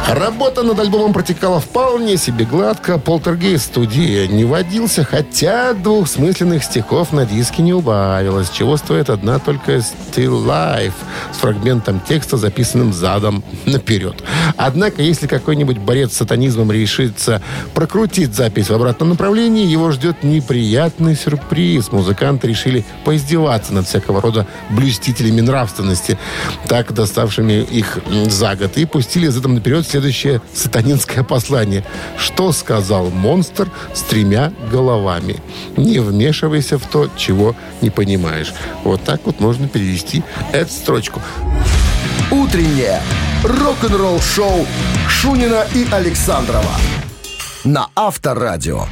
Работа 0.10 0.64
над 0.64 0.80
альбомом 0.80 1.14
протекала 1.14 1.60
вполне 1.60 2.18
себе 2.18 2.44
гладко. 2.44 2.98
Полтергейст 2.98 3.66
студии 3.66 4.26
не 4.26 4.44
водился, 4.44 5.04
хотя 5.04 5.74
двухсмысленных 5.74 6.64
стихов 6.64 7.14
на 7.14 7.28
диске 7.28 7.62
не 7.62 7.74
убавилось, 7.74 8.50
чего 8.50 8.76
стоит 8.78 9.12
одна 9.12 9.38
только 9.38 9.74
Still 9.74 10.44
Life 10.44 10.94
с 11.32 11.38
фрагментом 11.38 12.02
текста, 12.10 12.38
записанным 12.38 12.92
задом 12.92 13.44
наперед. 13.68 14.16
Однако, 14.58 15.04
если 15.04 15.28
какой-нибудь 15.28 15.78
борец 15.78 16.14
с 16.14 16.18
сатанизмом 16.18 16.72
решится 16.72 17.44
прокрутить 17.76 18.34
запись 18.34 18.70
в 18.70 18.74
обратном 18.74 19.10
направлении, 19.10 19.68
его 19.68 19.92
ждет 19.92 20.24
неприятный 20.24 21.16
сюрприз. 21.16 21.92
Музыканты 21.92 22.48
решили 22.48 22.84
поиздеваться 23.06 23.74
над 23.74 23.88
всякого 23.88 24.22
рода 24.22 24.48
блюстителями 24.72 25.42
нравственности, 25.42 26.18
так 26.68 26.96
доставшими 26.96 27.62
их 27.62 28.00
за 28.26 28.56
год, 28.56 28.76
и 28.78 28.86
пустили 28.86 29.28
задом 29.28 29.54
наперед 29.54 29.86
следующее 30.00 30.42
сатанинское 30.54 31.26
послание. 31.26 31.84
Что 32.18 32.54
сказал 32.54 33.10
монстр 33.10 33.70
с 33.94 34.02
тремя 34.02 34.54
головами? 34.72 35.36
Не 35.76 36.00
вмешивайся 36.00 36.78
в 36.78 36.88
то, 36.88 37.10
чего 37.18 37.54
не 37.82 37.90
понимаешь. 37.90 38.54
Вот 38.86 39.04
так 39.04 39.20
вот 39.26 39.42
можно 39.42 39.68
перевести 39.68 40.24
эту 40.54 40.72
строчку. 40.72 41.22
Утреннее 42.32 43.02
рок-н-ролл-шоу 43.44 44.66
Шунина 45.10 45.66
и 45.76 45.86
Александрова 45.92 46.72
на 47.66 47.90
Авторадио. 47.94 48.86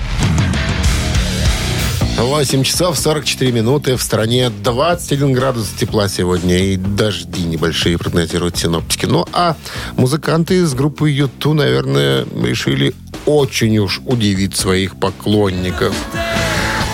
8 2.17 2.63
часов 2.63 2.97
44 2.97 3.51
минуты. 3.51 3.95
В 3.95 4.01
стране 4.01 4.49
21 4.49 5.33
градус 5.33 5.69
тепла 5.69 6.09
сегодня. 6.09 6.57
И 6.57 6.75
дожди 6.75 7.43
небольшие 7.43 7.97
прогнозируют 7.99 8.57
синоптики. 8.57 9.05
Ну, 9.05 9.25
а 9.33 9.55
музыканты 9.97 10.55
из 10.55 10.73
группы 10.73 11.11
YouTube, 11.11 11.53
наверное, 11.53 12.25
решили 12.43 12.95
очень 13.27 13.77
уж 13.77 14.01
удивить 14.03 14.55
своих 14.55 14.95
поклонников. 14.95 15.95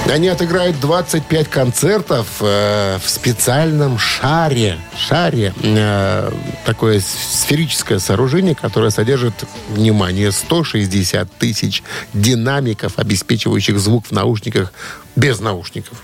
Они 0.10 0.28
отыграют 0.28 0.80
25 0.82 1.50
концертов 1.50 2.28
э, 2.42 3.00
в 3.02 3.10
специальном 3.10 3.98
шаре. 3.98 4.78
Шаре. 4.98 5.54
Э, 5.64 6.30
такое 6.66 7.00
сферическое 7.00 8.00
сооружение, 8.00 8.54
которое 8.54 8.92
содержит, 8.92 9.34
внимание, 9.70 10.32
160 10.32 11.32
тысяч 11.32 11.84
динамиков, 12.14 13.00
обеспечивающих 13.00 13.80
звук 13.80 14.08
в 14.08 14.12
наушниках 14.12 14.74
без 15.16 15.40
наушников. 15.40 15.98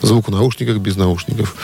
Звук 0.00 0.28
в 0.28 0.30
наушниках 0.30 0.78
без 0.78 0.96
наушников. 0.96 1.54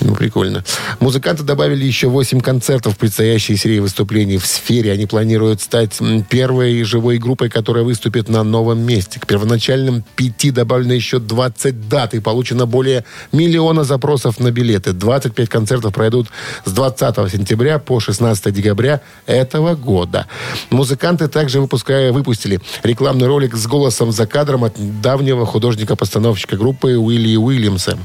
Ну, 0.00 0.14
прикольно. 0.14 0.64
Музыканты 1.00 1.42
добавили 1.42 1.84
еще 1.84 2.08
8 2.08 2.40
концертов 2.40 2.94
в 2.94 2.98
предстоящей 2.98 3.56
серии 3.56 3.78
выступлений 3.78 4.38
в 4.38 4.46
сфере. 4.46 4.92
Они 4.92 5.06
планируют 5.06 5.60
стать 5.62 5.98
первой 6.28 6.82
живой 6.84 7.18
группой, 7.18 7.48
которая 7.48 7.84
выступит 7.84 8.28
на 8.28 8.42
новом 8.42 8.80
месте. 8.80 9.18
К 9.18 9.26
первоначальным 9.26 10.04
пяти 10.14 10.50
добавлено 10.50 10.92
еще 10.92 11.18
20 11.18 11.88
дат 11.88 12.14
и 12.14 12.20
получено 12.20 12.66
более 12.66 13.04
миллиона 13.32 13.84
запросов 13.84 14.38
на 14.38 14.50
билеты. 14.50 14.92
25 14.92 15.48
концертов 15.48 15.94
пройдут 15.94 16.28
с 16.64 16.72
20 16.72 17.32
сентября 17.32 17.78
по 17.78 17.98
16 17.98 18.52
декабря 18.52 19.00
этого 19.26 19.74
года. 19.74 20.26
Музыканты 20.70 21.28
также 21.28 21.60
выпуская, 21.60 22.12
выпустили 22.12 22.60
рекламный 22.82 23.26
ролик 23.26 23.54
с 23.54 23.66
голосом 23.66 24.12
за 24.12 24.26
кадром 24.26 24.64
от 24.64 25.00
давнего 25.00 25.46
художника-постановщика 25.46 26.56
группы 26.56 26.98
Уилли 26.98 27.36
Уильямса. 27.36 27.98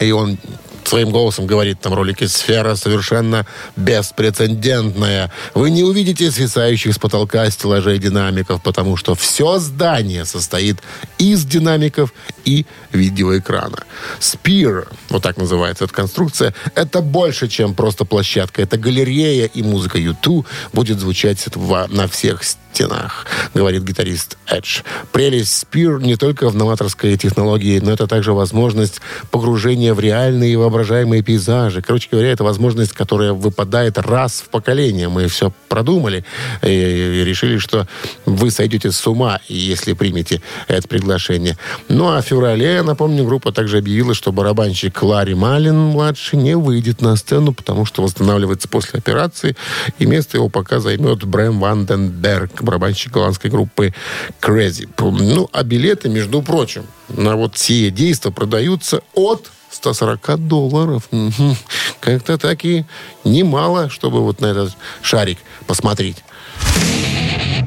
И 0.00 0.12
он 0.12 0.38
своим 0.88 1.10
голосом 1.10 1.46
говорит 1.46 1.80
там 1.80 1.92
в 1.92 1.96
ролике 1.96 2.28
«Сфера 2.28 2.74
совершенно 2.74 3.46
беспрецедентная. 3.76 5.32
Вы 5.54 5.70
не 5.70 5.82
увидите 5.82 6.30
свисающих 6.30 6.94
с 6.94 6.98
потолка 6.98 7.48
стеллажей 7.50 7.98
динамиков, 7.98 8.62
потому 8.62 8.96
что 8.96 9.14
все 9.14 9.58
здание 9.58 10.24
состоит 10.24 10.78
из 11.18 11.44
динамиков 11.44 12.12
и 12.44 12.66
видеоэкрана. 12.92 13.84
Spear, 14.20 14.88
вот 15.08 15.22
так 15.22 15.36
называется 15.36 15.84
эта 15.84 15.94
конструкция, 15.94 16.54
это 16.74 17.00
больше, 17.00 17.48
чем 17.48 17.74
просто 17.74 18.04
площадка. 18.04 18.62
Это 18.62 18.76
галерея, 18.76 19.46
и 19.46 19.62
музыка 19.62 19.98
YouTube 19.98 20.46
будет 20.72 21.00
звучать 21.00 21.44
на 21.90 22.08
всех 22.08 22.42
стенах, 22.74 23.26
говорит 23.54 23.84
гитарист 23.84 24.36
Эдж. 24.46 24.82
Прелесть 25.12 25.64
Spear 25.64 26.02
не 26.02 26.16
только 26.16 26.48
в 26.48 26.56
новаторской 26.56 27.16
технологии, 27.16 27.78
но 27.78 27.92
это 27.92 28.06
также 28.06 28.32
возможность 28.32 29.00
погружения 29.30 29.94
в 29.94 30.00
реальные 30.00 30.52
и 30.52 30.56
воображаемые 30.56 30.73
пейзажи. 31.22 31.82
Короче 31.82 32.08
говоря, 32.10 32.32
это 32.32 32.44
возможность, 32.44 32.92
которая 32.92 33.32
выпадает 33.32 33.98
раз 33.98 34.42
в 34.44 34.48
поколение. 34.48 35.08
Мы 35.08 35.28
все 35.28 35.52
продумали 35.68 36.24
и, 36.62 37.22
решили, 37.24 37.58
что 37.58 37.86
вы 38.26 38.50
сойдете 38.50 38.90
с 38.90 39.06
ума, 39.06 39.40
если 39.48 39.92
примете 39.92 40.40
это 40.68 40.88
приглашение. 40.88 41.56
Ну, 41.88 42.08
а 42.08 42.22
в 42.22 42.26
феврале, 42.26 42.82
напомню, 42.82 43.24
группа 43.24 43.52
также 43.52 43.78
объявила, 43.78 44.14
что 44.14 44.32
барабанщик 44.32 45.02
Ларри 45.02 45.34
Малин-младший 45.34 46.38
не 46.38 46.56
выйдет 46.56 47.00
на 47.00 47.16
сцену, 47.16 47.52
потому 47.52 47.84
что 47.84 48.02
восстанавливается 48.02 48.68
после 48.68 48.98
операции, 48.98 49.56
и 49.98 50.06
место 50.06 50.36
его 50.36 50.48
пока 50.48 50.80
займет 50.80 51.24
Брэм 51.24 51.60
Ванденберг, 51.60 52.62
барабанщик 52.62 53.12
голландской 53.12 53.50
группы 53.50 53.94
Crazy. 54.40 54.88
Ну, 54.98 55.48
а 55.52 55.62
билеты, 55.62 56.08
между 56.08 56.42
прочим, 56.42 56.86
на 57.08 57.36
вот 57.36 57.56
сие 57.56 57.90
действа 57.90 58.30
продаются 58.30 59.02
от 59.14 59.50
140 59.74 60.46
долларов. 60.46 61.08
Как-то 62.00 62.38
так 62.38 62.64
и 62.64 62.84
немало, 63.24 63.90
чтобы 63.90 64.22
вот 64.22 64.40
на 64.40 64.46
этот 64.46 64.76
шарик 65.02 65.38
посмотреть. 65.66 66.24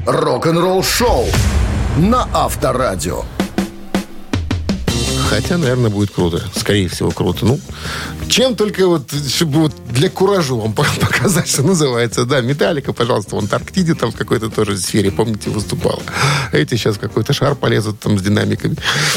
Рок-н-ролл-шоу 0.06 1.26
на 1.98 2.28
Авторадио. 2.32 3.24
Хотя, 5.28 5.58
наверное, 5.58 5.90
будет 5.90 6.10
круто. 6.10 6.42
Скорее 6.56 6.88
всего, 6.88 7.10
круто. 7.10 7.44
Ну, 7.44 7.60
чем 8.28 8.56
только 8.56 8.86
вот, 8.86 9.10
чтобы 9.28 9.60
вот 9.60 9.72
для 9.90 10.08
куражу 10.08 10.56
вам 10.58 10.72
по- 10.72 10.86
показать, 11.00 11.48
что 11.48 11.62
называется. 11.62 12.24
Да, 12.24 12.40
Металлика, 12.40 12.92
пожалуйста, 12.94 13.36
в 13.36 13.38
Антарктиде 13.38 13.94
там 13.94 14.10
в 14.10 14.16
какой-то 14.16 14.48
тоже 14.48 14.78
сфере, 14.78 15.10
помните, 15.10 15.50
выступала. 15.50 16.00
Эти 16.52 16.76
сейчас 16.76 16.96
какой-то 16.96 17.34
шар 17.34 17.54
полезут 17.56 18.00
там 18.00 18.18
с 18.18 18.22
динамиками. 18.22 18.76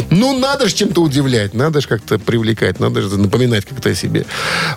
Ну, 0.10 0.38
надо 0.38 0.68
же 0.68 0.76
чем-то 0.76 1.02
удивлять, 1.02 1.54
надо 1.54 1.80
же 1.80 1.88
как-то 1.88 2.20
привлекать, 2.20 2.80
надо 2.82 3.02
же 3.02 3.18
напоминать 3.18 3.66
как-то 3.66 3.90
о 3.90 3.96
себе. 3.96 4.26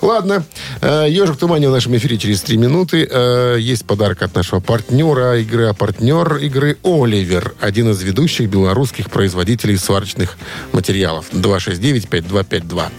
Ладно, 0.02 0.44
э, 0.82 1.06
«Ежик 1.08 1.34
в 1.34 1.38
тумане» 1.38 1.68
в 1.68 1.72
нашем 1.72 1.96
эфире 1.96 2.16
через 2.16 2.42
три 2.42 2.56
минуты. 2.58 3.08
Э, 3.10 3.56
Есть 3.58 3.84
подарок 3.86 4.22
от 4.22 4.34
нашего 4.36 4.60
партнера 4.60 5.38
игры, 5.40 5.66
а 5.66 5.74
партнер 5.74 6.36
игры 6.36 6.78
«Оливер», 6.84 7.54
один 7.60 7.90
из 7.90 8.00
ведущих 8.02 8.48
белорусских 8.48 9.10
производителей 9.10 9.76
сварочных 9.76 10.36
материалов. 10.72 11.23
269-5252. 11.32 12.90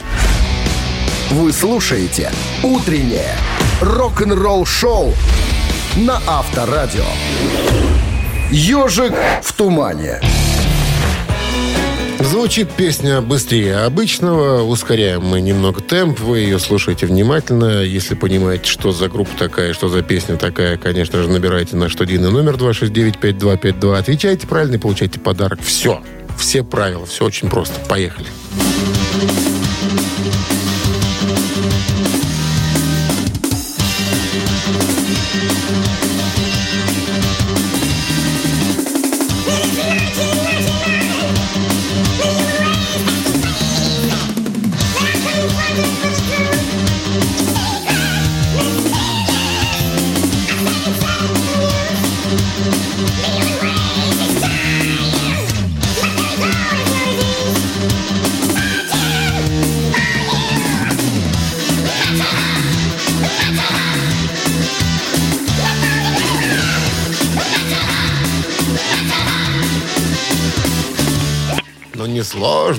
Вы 1.32 1.52
слушаете 1.52 2.32
«Утреннее 2.64 3.36
рок-н-ролл-шоу» 3.82 5.14
на 5.98 6.22
Авторадио. 6.28 7.06
«Ежик 8.52 9.14
в 9.42 9.54
тумане». 9.54 10.22
Звучит 12.20 12.72
песня 12.72 13.22
быстрее 13.22 13.78
обычного. 13.78 14.64
Ускоряем 14.64 15.24
мы 15.24 15.42
немного 15.42 15.82
темп. 15.82 16.20
Вы 16.20 16.40
ее 16.40 16.60
слушаете 16.60 17.06
внимательно. 17.06 17.84
Если 17.84 18.16
понимаете, 18.16 18.70
что 18.70 18.92
за 18.92 19.10
группа 19.10 19.32
такая, 19.38 19.74
что 19.74 19.90
за 19.90 20.02
песня 20.02 20.36
такая, 20.36 20.78
конечно 20.78 21.22
же, 21.22 21.30
набирайте 21.30 21.76
наш 21.76 21.94
студийный 21.94 22.32
номер 22.32 22.56
269-5252. 22.56 23.98
Отвечайте 23.98 24.48
правильно 24.48 24.76
и 24.76 24.80
получайте 24.80 25.20
подарок. 25.20 25.60
Все. 25.62 26.02
Все 26.38 26.64
правила. 26.64 27.06
Все 27.06 27.26
очень 27.26 27.50
просто. 27.50 27.80
Поехали. 27.88 28.28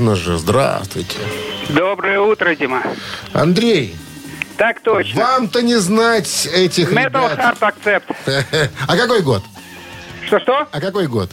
Несложно 0.07 0.16
же. 0.16 0.38
Здравствуйте. 0.38 1.19
Доброе 1.71 2.21
утро, 2.21 2.55
Дима. 2.55 2.83
Андрей, 3.33 3.95
Так 4.57 4.81
точно. 4.81 5.21
вам-то 5.21 5.62
не 5.62 5.77
знать 5.77 6.49
этих 6.53 6.92
Metal 6.92 7.07
ребят. 7.07 7.38
Heart 7.61 7.75
Accept. 7.85 8.71
А 8.87 8.97
какой 8.97 9.23
год? 9.23 9.42
Что-что? 10.27 10.69
А 10.71 10.81
какой 10.81 11.07
год? 11.09 11.31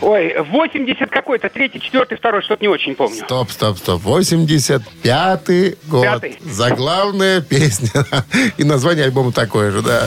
Ой, 0.00 0.34
80 0.38 1.10
какой-то, 1.10 1.50
третий, 1.50 1.78
четвертый, 1.78 2.16
второй, 2.16 2.42
что-то 2.42 2.62
не 2.62 2.68
очень 2.68 2.94
помню. 2.94 3.22
Стоп, 3.24 3.50
стоп, 3.50 3.76
стоп. 3.78 4.02
85-й 4.02 5.76
год. 5.88 6.02
Пятый. 6.02 6.38
Заглавная 6.42 7.40
песня. 7.48 7.90
И 8.56 8.64
название 8.64 9.04
альбома 9.04 9.30
такое 9.32 9.70
же, 9.70 9.82
да. 9.82 10.06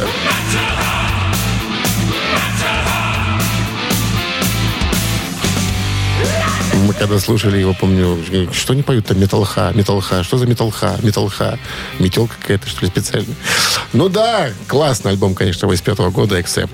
Когда 7.08 7.20
слушали 7.20 7.58
его, 7.58 7.74
помню, 7.74 8.18
что 8.54 8.72
они 8.72 8.82
поют-то? 8.82 9.13
Металха, 9.13 9.72
металха. 9.76 10.24
Что 10.24 10.38
за 10.38 10.48
металха? 10.48 10.96
Металха. 11.02 11.60
Метелка 12.00 12.36
какая-то, 12.39 12.70
что 12.70 12.86
ли, 12.86 12.88
специальная? 12.88 13.36
Ну 13.92 14.08
да, 14.08 14.50
классный 14.68 15.12
альбом, 15.12 15.36
конечно, 15.36 15.68
85 15.68 16.13
года, 16.13 16.39
Accept. 16.39 16.70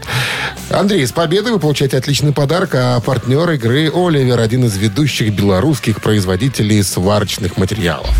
Андрей, 0.69 1.07
с 1.07 1.11
победой 1.11 1.53
вы 1.53 1.59
получаете 1.59 1.97
отличный 1.97 2.31
подарок, 2.31 2.75
а 2.75 2.99
партнер 2.99 3.49
игры 3.51 3.91
Оливер, 3.91 4.39
один 4.39 4.65
из 4.65 4.77
ведущих 4.77 5.33
белорусских 5.33 5.99
производителей 5.99 6.83
сварочных 6.83 7.57
материалов. 7.57 8.15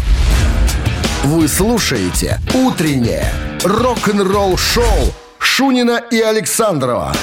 Вы 1.24 1.48
слушаете 1.48 2.40
«Утреннее 2.56 3.32
рок-н-ролл-шоу» 3.64 5.14
Шунина 5.38 6.02
и 6.10 6.20
Александрова 6.20 7.14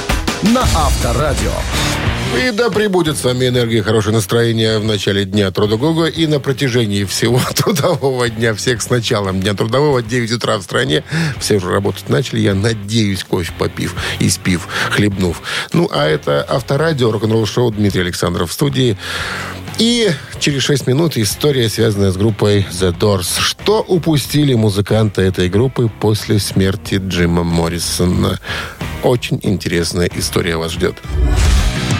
на 0.42 0.62
Авторадио. 0.62 1.52
И 2.34 2.50
да 2.50 2.70
прибудет 2.70 3.16
с 3.16 3.24
вами 3.24 3.48
энергия 3.48 3.82
хорошее 3.82 4.14
настроение 4.14 4.78
в 4.78 4.84
начале 4.84 5.24
дня 5.24 5.50
трудового 5.50 6.06
и 6.06 6.26
на 6.26 6.40
протяжении 6.40 7.04
всего 7.04 7.40
трудового 7.54 8.28
дня. 8.28 8.54
Всех 8.54 8.82
с 8.82 8.90
началом 8.90 9.40
дня 9.40 9.54
трудового, 9.54 10.02
9 10.02 10.32
утра 10.32 10.58
в 10.58 10.62
стране. 10.62 11.04
Все 11.38 11.56
уже 11.56 11.70
работать 11.70 12.08
начали, 12.08 12.40
я 12.40 12.54
надеюсь, 12.54 13.24
кофе 13.24 13.52
попив 13.58 13.94
и 14.18 14.28
спив, 14.28 14.68
хлебнув. 14.90 15.42
Ну, 15.72 15.88
а 15.92 16.06
это 16.06 16.42
Авторадио, 16.42 17.10
рок-н-ролл 17.10 17.46
шоу 17.46 17.70
Дмитрий 17.70 18.02
Александров 18.02 18.50
в 18.50 18.52
студии. 18.52 18.96
И 19.78 20.10
через 20.40 20.62
6 20.62 20.86
минут 20.86 21.18
история, 21.18 21.68
связанная 21.68 22.10
с 22.10 22.16
группой 22.16 22.66
The 22.70 22.96
Doors. 22.98 23.40
Что 23.40 23.82
упустили 23.82 24.54
музыканты 24.54 25.22
этой 25.22 25.50
группы 25.50 25.90
после 26.00 26.38
смерти 26.38 27.00
Джима 27.06 27.44
Моррисона? 27.44 28.40
Очень 29.02 29.38
интересная 29.42 30.10
история 30.16 30.56
вас 30.56 30.72
ждет. 30.72 30.96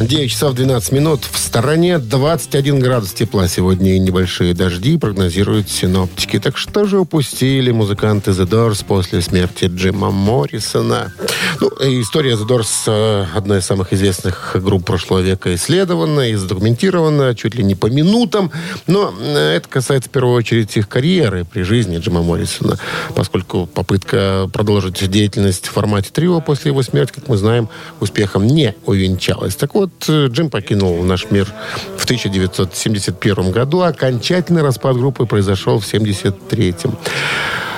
9 0.00 0.30
часов 0.30 0.54
12 0.54 0.92
минут. 0.92 1.20
В 1.30 1.38
стороне 1.38 1.98
21 1.98 2.80
градус 2.80 3.12
тепла 3.12 3.46
сегодня 3.46 3.94
и 3.94 3.98
небольшие 4.00 4.52
дожди 4.52 4.98
прогнозируют 4.98 5.70
синоптики. 5.70 6.40
Так 6.40 6.58
что 6.58 6.84
же 6.84 6.98
упустили 6.98 7.70
музыканты 7.70 8.32
The 8.32 8.46
Doors 8.46 8.84
после 8.84 9.20
смерти 9.20 9.70
Джима 9.72 10.10
Моррисона? 10.10 11.12
Ну, 11.60 11.68
и 11.68 12.02
история 12.02 12.34
The 12.34 12.46
Doors 12.46 12.68
э, 12.88 13.26
одна 13.36 13.58
из 13.58 13.66
самых 13.66 13.92
известных 13.92 14.56
групп 14.60 14.84
прошлого 14.84 15.20
века 15.20 15.54
исследована 15.54 16.28
и 16.28 16.34
задокументирована 16.34 17.34
чуть 17.36 17.54
ли 17.54 17.62
не 17.62 17.76
по 17.76 17.86
минутам. 17.86 18.50
Но 18.88 19.14
э, 19.18 19.56
это 19.56 19.68
касается 19.68 20.10
в 20.10 20.12
первую 20.12 20.34
очередь 20.34 20.76
их 20.76 20.88
карьеры 20.88 21.44
при 21.44 21.62
жизни 21.62 21.98
Джима 21.98 22.22
Моррисона, 22.22 22.78
поскольку 23.14 23.66
попытка 23.66 24.50
продолжить 24.52 25.08
деятельность 25.08 25.66
в 25.68 25.70
формате 25.70 26.10
трио 26.12 26.40
после 26.40 26.72
его 26.72 26.82
смерти, 26.82 27.12
как 27.14 27.28
мы 27.28 27.36
знаем, 27.36 27.68
успехом 28.00 28.44
не 28.44 28.74
увенчалась. 28.86 29.54
Так 29.54 29.76
вот, 29.84 30.08
э, 30.08 30.28
Джим 30.28 30.50
покинул 30.50 31.02
наш 31.02 31.30
мир 31.30 31.52
в 31.96 32.04
1971 32.04 33.50
году. 33.50 33.82
Окончательный 33.82 34.62
распад 34.62 34.96
группы 34.96 35.26
произошел 35.26 35.78
в 35.78 35.86
1973. 35.86 36.92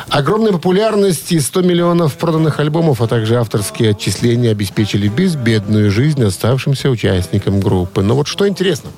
Огромная 0.09 0.53
популярность 0.53 1.33
и 1.33 1.41
100 1.41 1.63
миллионов 1.63 2.17
проданных 2.17 2.61
альбомов, 2.61 3.01
а 3.01 3.09
также 3.09 3.37
авторские 3.37 3.91
отчисления 3.91 4.53
обеспечили 4.53 5.09
безбедную 5.09 5.91
жизнь 5.91 6.23
оставшимся 6.23 6.91
участникам 6.91 7.61
группы. 7.61 8.03
Но 8.03 8.15
вот 8.15 8.29
что 8.29 8.47
интересно. 8.47 8.91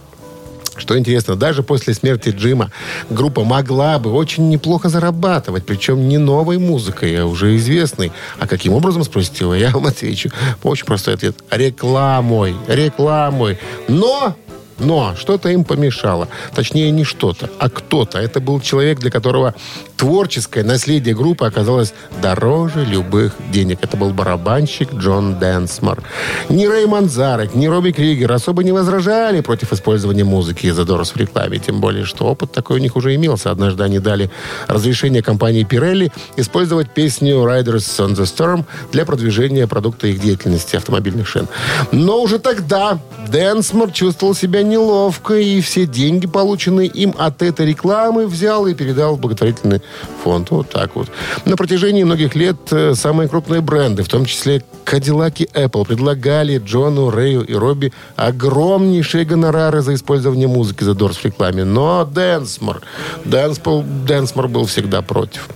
Что 0.79 0.99
интересно, 0.99 1.37
даже 1.37 1.63
после 1.63 1.93
смерти 1.95 2.31
Джима 2.31 2.71
группа 3.11 3.45
могла 3.45 3.99
бы 3.99 4.13
очень 4.13 4.49
неплохо 4.49 4.89
зарабатывать, 4.89 5.67
причем 5.67 6.09
не 6.09 6.19
новой 6.19 6.59
музыкой, 6.59 7.17
а 7.21 7.27
уже 7.27 7.57
известной. 7.57 8.13
А 8.39 8.47
каким 8.47 8.73
образом, 8.73 9.05
спросите 9.05 9.45
вы, 9.45 9.59
я 9.59 9.71
вам 9.71 9.87
отвечу. 9.87 10.31
Очень 10.63 10.87
простой 10.87 11.15
ответ. 11.15 11.37
Рекламой. 11.51 12.55
Рекламой. 12.69 13.59
Но 13.89 14.37
но 14.79 15.15
что-то 15.17 15.49
им 15.49 15.65
помешало. 15.65 16.29
Точнее, 16.55 16.91
не 16.91 17.05
что-то, 17.05 17.51
а 17.59 17.69
кто-то. 17.69 18.19
Это 18.19 18.41
был 18.41 18.61
человек, 18.61 19.01
для 19.01 19.11
которого 19.11 19.55
творческое 19.97 20.63
наследие 20.63 21.15
группы 21.15 21.45
оказалось 21.45 21.93
дороже 22.23 22.85
любых 22.85 23.35
денег. 23.51 23.79
Это 23.83 23.97
был 23.97 24.11
барабанщик 24.11 24.95
Джон 24.95 25.39
Дэнсмор. 25.39 26.03
Ни 26.49 26.67
Рэй 26.67 26.87
Манзарек, 26.87 27.55
ни 27.55 27.67
Робби 27.67 27.91
Кригер 27.91 28.31
особо 28.33 28.63
не 28.63 28.73
возражали 28.73 29.41
против 29.41 29.73
использования 29.73 30.25
музыки 30.25 30.67
из 30.67 30.79
Doors 30.79 31.13
в 31.13 31.17
рекламе. 31.17 31.59
Тем 31.59 31.81
более, 31.81 32.05
что 32.05 32.27
опыт 32.27 32.53
такой 32.53 32.79
у 32.79 32.81
них 32.81 32.97
уже 32.97 33.15
имелся. 33.15 33.51
Однажды 33.51 33.83
они 33.83 33.99
дали 33.99 34.31
разрешение 34.69 35.23
компании 35.23 35.67
Pirelli 35.69 36.13
использовать 36.37 36.91
песню 36.91 37.37
Riders 37.39 37.99
on 37.99 38.15
the 38.15 38.23
Storm 38.23 38.65
для 38.93 39.05
продвижения 39.05 39.67
продукта 39.67 40.07
их 40.07 40.21
деятельности 40.21 40.77
автомобильных 40.77 41.27
шин. 41.27 41.49
Но 41.91 42.23
уже 42.23 42.39
тогда 42.39 42.99
Дэнсмор 43.29 43.91
чувствовал 43.91 44.35
себя 44.35 44.63
неловко, 44.69 45.35
и 45.35 45.61
все 45.61 45.87
деньги, 45.87 46.27
полученные 46.27 46.89
им 46.89 47.15
от 47.19 47.43
этой 47.43 47.67
рекламы, 47.67 48.27
взял 48.27 48.67
и 48.67 48.75
передал 48.75 49.17
в 49.17 49.21
благотворительный 49.21 49.83
фонд. 50.23 50.51
Вот 50.51 50.71
так 50.71 50.95
вот. 50.95 51.09
На 51.45 51.57
протяжении 51.57 52.05
многих 52.05 52.35
лет 52.35 52.57
э, 52.71 52.95
самые 52.95 53.29
крупные 53.29 53.61
бренды, 53.61 54.03
в 54.03 54.09
том 54.09 54.25
числе 54.25 54.63
Cadillac 54.85 55.35
и 55.39 55.45
Apple, 55.45 55.87
предлагали 55.87 56.59
Джону, 56.59 57.11
Рэю 57.11 57.43
и 57.43 57.55
Робби 57.55 57.93
огромнейшие 58.17 59.25
гонорары 59.25 59.83
за 59.83 59.95
использование 59.95 60.49
музыки 60.49 60.85
за 60.85 60.93
Doors 60.93 61.19
в 61.19 61.25
рекламе. 61.25 61.65
Но 61.65 62.05
Дэнсмор, 62.05 62.83
Дэнсмор 63.25 64.49
был 64.49 64.67
всегда 64.67 65.03
против. 65.03 65.49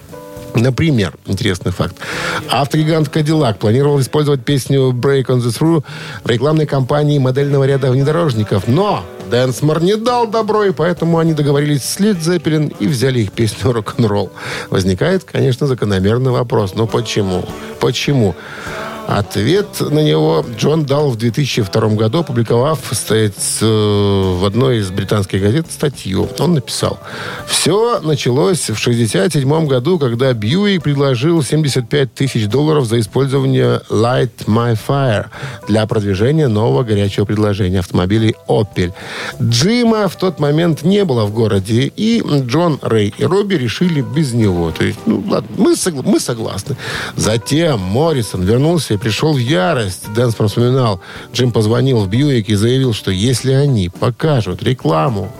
Например, 0.55 1.15
интересный 1.27 1.73
факт. 1.73 1.97
Автогигант 2.49 3.09
Cadillac 3.09 3.59
планировал 3.59 4.01
использовать 4.01 4.45
песню 4.45 4.91
«Break 4.91 5.27
on 5.27 5.39
the 5.39 5.49
Through» 5.49 5.85
в 6.25 6.29
рекламной 6.29 6.67
кампании 6.67 7.19
модельного 7.19 7.65
ряда 7.65 7.91
внедорожников. 7.91 8.69
Но 8.69 9.05
Дэнсмор 9.31 9.83
не 9.83 9.97
дал 9.97 10.27
добро, 10.27 10.65
и 10.65 10.73
поэтому 10.73 11.19
они 11.19 11.33
договорились 11.33 11.85
с 11.85 11.99
Led 11.99 12.21
Zeppelin 12.21 12.75
и 12.79 12.87
взяли 12.87 13.21
их 13.21 13.33
песню 13.33 13.73
«Рок-н-ролл». 13.73 14.31
Возникает, 14.69 15.25
конечно, 15.25 15.67
закономерный 15.67 16.33
вопрос. 16.33 16.75
Но 16.75 16.87
почему? 16.87 17.45
Почему? 17.81 18.35
Ответ 19.09 19.81
на 19.81 19.99
него 20.01 20.45
Джон 20.57 20.85
дал 20.85 21.11
в 21.11 21.17
2002 21.17 21.89
году, 21.91 22.21
опубликовав 22.21 22.79
э, 23.11 23.29
в 23.61 24.45
одной 24.45 24.79
из 24.79 24.91
британских 24.91 25.43
газет 25.43 25.67
статью. 25.71 26.29
Он 26.39 26.55
написал, 26.55 26.99
все 27.47 28.01
началось 28.01 28.61
в 28.61 28.81
1967 28.81 29.67
году, 29.67 29.99
когда 29.99 30.33
Бьюик 30.33 30.83
предложил 30.83 31.43
75 31.43 32.15
тысяч 32.15 32.47
долларов 32.47 32.87
за 32.87 33.01
использование 33.01 33.81
Light 33.91 34.31
My 34.47 34.79
Fire 34.87 35.27
для 35.69 35.87
продвижения 35.87 36.49
нового 36.49 36.83
горячего 36.83 37.25
предложения 37.25 37.81
автомобилей 37.81 38.35
Opel. 38.49 38.93
Джима 39.41 40.09
в 40.09 40.17
тот 40.17 40.39
момент 40.39 40.83
не 40.83 41.05
было 41.05 41.25
в 41.25 41.33
городе, 41.33 41.93
и 41.97 42.23
Джон, 42.23 42.79
Рэй 42.83 43.15
и 43.17 43.25
Робби 43.25 43.55
решили 43.55 44.01
без 44.01 44.33
него. 44.33 44.71
То 44.71 44.85
есть, 44.85 44.99
ну 45.07 45.23
ладно, 45.29 45.49
мы, 45.57 45.73
согла- 45.73 46.03
мы 46.05 46.21
согласны. 46.21 46.77
Затем 47.17 47.81
Моррисон 47.81 48.43
вернулся 48.43 48.92
и 48.95 48.97
пришел 48.99 49.33
в 49.33 49.39
ярость. 49.39 50.13
Дэнс 50.15 50.35
вспоминал. 50.35 51.01
Джим 51.33 51.53
позвонил 51.53 52.01
в 52.01 52.09
Бьюик 52.09 52.49
и 52.49 52.55
заявил, 52.55 52.93
что 52.93 53.11
если 53.11 53.53
они 53.53 53.89
покажут 53.89 54.63
рекламу, 54.63 55.33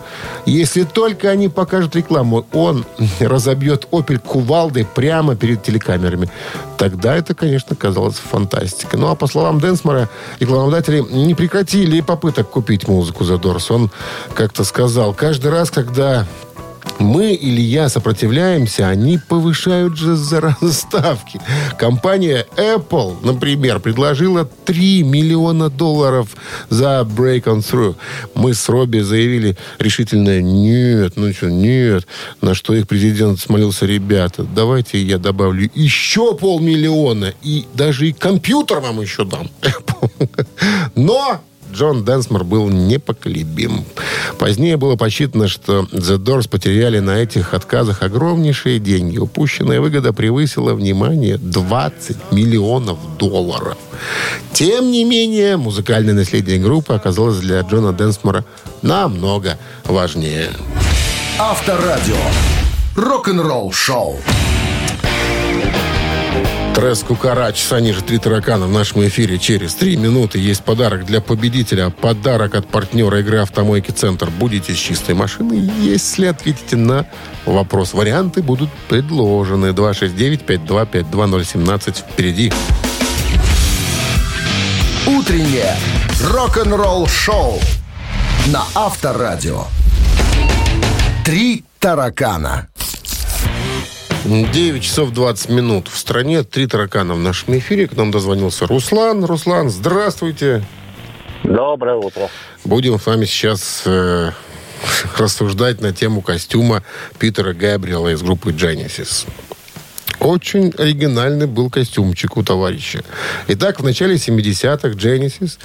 если 0.45 0.83
только 0.83 1.29
они 1.29 1.49
покажут 1.49 1.95
рекламу, 1.95 2.45
он 2.53 2.85
разобьет 3.19 3.87
Опель 3.91 4.19
кувалдой 4.19 4.85
прямо 4.85 5.35
перед 5.35 5.63
телекамерами. 5.63 6.29
Тогда 6.77 7.15
это, 7.15 7.33
конечно, 7.33 7.75
казалось 7.75 8.15
фантастикой. 8.15 8.99
Ну, 8.99 9.07
а 9.07 9.15
по 9.15 9.27
словам 9.27 9.59
Дэнсмора, 9.59 10.09
рекламодатели 10.39 10.99
не 10.99 11.35
прекратили 11.35 12.01
попыток 12.01 12.49
купить 12.49 12.87
музыку 12.87 13.23
за 13.23 13.37
Дорс. 13.37 13.71
Он 13.71 13.89
как-то 14.33 14.63
сказал, 14.63 15.13
каждый 15.13 15.51
раз, 15.51 15.71
когда 15.71 16.27
Мы 16.99 17.33
или 17.33 17.61
я 17.61 17.89
сопротивляемся, 17.89 18.87
они 18.87 19.17
повышают 19.17 19.97
же 19.97 20.15
заразы 20.15 20.71
ставки. 20.71 21.39
Компания 21.77 22.45
Apple, 22.55 23.17
например, 23.23 23.79
предложила 23.79 24.45
3 24.45 25.03
миллиона 25.03 25.69
долларов 25.69 26.29
за 26.69 27.01
Break 27.01 27.43
on 27.43 27.59
Through. 27.59 27.95
Мы 28.35 28.53
с 28.53 28.69
Робби 28.69 28.99
заявили 28.99 29.57
решительно 29.79 30.41
нет, 30.41 31.13
ну 31.15 31.33
что, 31.33 31.49
нет. 31.49 32.07
На 32.41 32.53
что 32.53 32.73
их 32.73 32.87
президент 32.87 33.39
смолился, 33.39 33.85
ребята, 33.85 34.43
давайте 34.43 35.01
я 35.01 35.17
добавлю 35.17 35.69
еще 35.75 36.35
полмиллиона. 36.35 37.33
И 37.41 37.65
даже 37.73 38.07
и 38.07 38.13
компьютер 38.13 38.79
вам 38.79 39.01
еще 39.01 39.25
дам. 39.25 39.49
Apple. 39.61 40.45
Но 40.95 41.41
Джон 41.73 42.05
Дэнсмор 42.05 42.43
был 42.43 42.69
непоколебим. 42.69 43.83
Позднее 44.37 44.77
было 44.77 44.95
посчитано, 44.95 45.47
что 45.47 45.81
The 45.91 46.17
Doors 46.17 46.47
потеряли 46.47 46.99
на 46.99 47.17
этих 47.17 47.53
отказах 47.53 48.03
огромнейшие 48.03 48.79
деньги. 48.79 49.17
Упущенная 49.17 49.81
выгода 49.81 50.13
превысила, 50.13 50.73
внимание, 50.73 51.37
20 51.37 52.31
миллионов 52.31 52.97
долларов. 53.17 53.77
Тем 54.53 54.91
не 54.91 55.03
менее, 55.03 55.57
музыкальное 55.57 56.13
наследие 56.13 56.59
группы 56.59 56.93
оказалось 56.93 57.39
для 57.39 57.61
Джона 57.61 57.91
Дэнсмора 57.91 58.45
намного 58.81 59.57
важнее. 59.85 60.51
Авторадио. 61.39 62.15
Рок-н-ролл 62.95 63.71
шоу. 63.71 64.19
Трес 66.75 67.03
Кукарач, 67.03 67.71
они 67.71 67.93
же 67.93 68.01
три 68.01 68.17
таракана 68.17 68.65
в 68.65 68.71
нашем 68.71 69.07
эфире 69.07 69.37
через 69.37 69.75
три 69.75 69.95
минуты. 69.95 70.39
Есть 70.39 70.63
подарок 70.63 71.05
для 71.05 71.21
победителя. 71.21 71.91
Подарок 71.91 72.55
от 72.55 72.67
партнера 72.67 73.19
игры 73.19 73.37
«Автомойки 73.37 73.91
Центр». 73.91 74.31
Будете 74.31 74.73
с 74.73 74.77
чистой 74.77 75.13
машины, 75.13 75.71
если 75.79 76.25
ответите 76.25 76.75
на 76.75 77.05
вопрос. 77.45 77.93
Варианты 77.93 78.41
будут 78.41 78.71
предложены. 78.89 79.67
269-525-2017 79.67 82.03
впереди. 82.11 82.51
Утреннее 85.05 85.77
рок-н-ролл 86.21 87.05
шоу 87.07 87.59
на 88.47 88.63
Авторадио. 88.73 89.65
Три 91.23 91.63
таракана. 91.79 92.67
9 94.25 94.81
часов 94.81 95.11
20 95.11 95.49
минут. 95.49 95.89
В 95.89 95.97
стране 95.97 96.43
три 96.43 96.65
таракана 96.65 97.13
в 97.13 97.19
нашем 97.19 97.57
эфире. 97.57 97.87
К 97.87 97.97
нам 97.97 98.09
дозвонился 98.09 98.65
Руслан. 98.65 99.25
Руслан, 99.25 99.69
здравствуйте. 99.69 100.63
Доброе 101.43 101.97
утро. 101.97 102.29
Будем 102.63 102.97
с 102.97 103.05
вами 103.05 103.25
сейчас 103.25 103.83
э, 103.85 104.31
рассуждать 105.17 105.81
на 105.81 105.91
тему 105.91 106.21
костюма 106.21 106.83
Питера 107.19 107.53
Габриэла 107.53 108.13
из 108.13 108.21
группы 108.21 108.51
Genesis. 108.51 109.27
Очень 110.21 110.73
оригинальный 110.77 111.47
был 111.47 111.69
костюмчик 111.69 112.37
у 112.37 112.43
товарища. 112.43 113.03
Итак, 113.49 113.81
в 113.81 113.83
начале 113.83 114.15
70-х 114.15 114.87
Genesis 114.91 115.59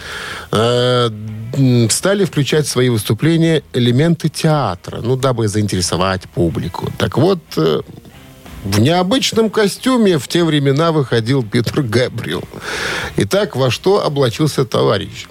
э, 0.50 1.88
стали 1.90 2.24
включать 2.24 2.66
в 2.66 2.70
свои 2.70 2.88
выступления 2.88 3.62
элементы 3.72 4.28
театра, 4.28 5.00
ну, 5.00 5.14
дабы 5.14 5.46
заинтересовать 5.46 6.22
публику. 6.22 6.90
Так 6.98 7.18
вот, 7.18 7.38
э, 7.56 7.82
в 8.64 8.80
необычном 8.80 9.50
костюме 9.50 10.18
в 10.18 10.28
те 10.28 10.44
времена 10.44 10.92
выходил 10.92 11.42
Питер 11.42 11.82
Габриэл. 11.82 12.42
Итак, 13.16 13.56
во 13.56 13.70
что 13.70 14.04
облачился 14.04 14.64
товарищ? 14.64 15.26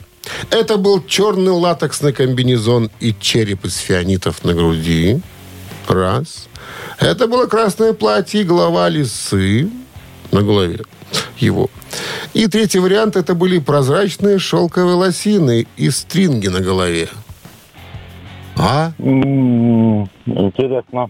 Это 0.50 0.78
был 0.78 1.04
черный 1.06 1.52
латексный 1.52 2.14
комбинезон 2.14 2.90
и 3.00 3.16
череп 3.20 3.66
из 3.66 3.78
фианитов 3.78 4.44
на 4.44 4.54
груди. 4.54 5.22
Раз. 5.88 6.48
Это 7.00 7.28
было 7.28 7.46
красное 7.46 7.94
платье 7.94 8.42
и 8.42 8.44
голова 8.44 8.90
лисы 8.90 9.70
на 10.32 10.42
голове 10.42 10.82
его. 11.38 11.70
И 12.34 12.48
третий 12.48 12.80
вариант 12.80 13.16
это 13.16 13.36
были 13.36 13.60
прозрачные 13.60 14.40
шелковые 14.40 14.96
лосины 14.96 15.66
и 15.78 15.90
стринги 15.90 16.48
на 16.48 16.60
голове. 16.60 17.08
А? 18.58 18.92
Интересно. 20.26 21.10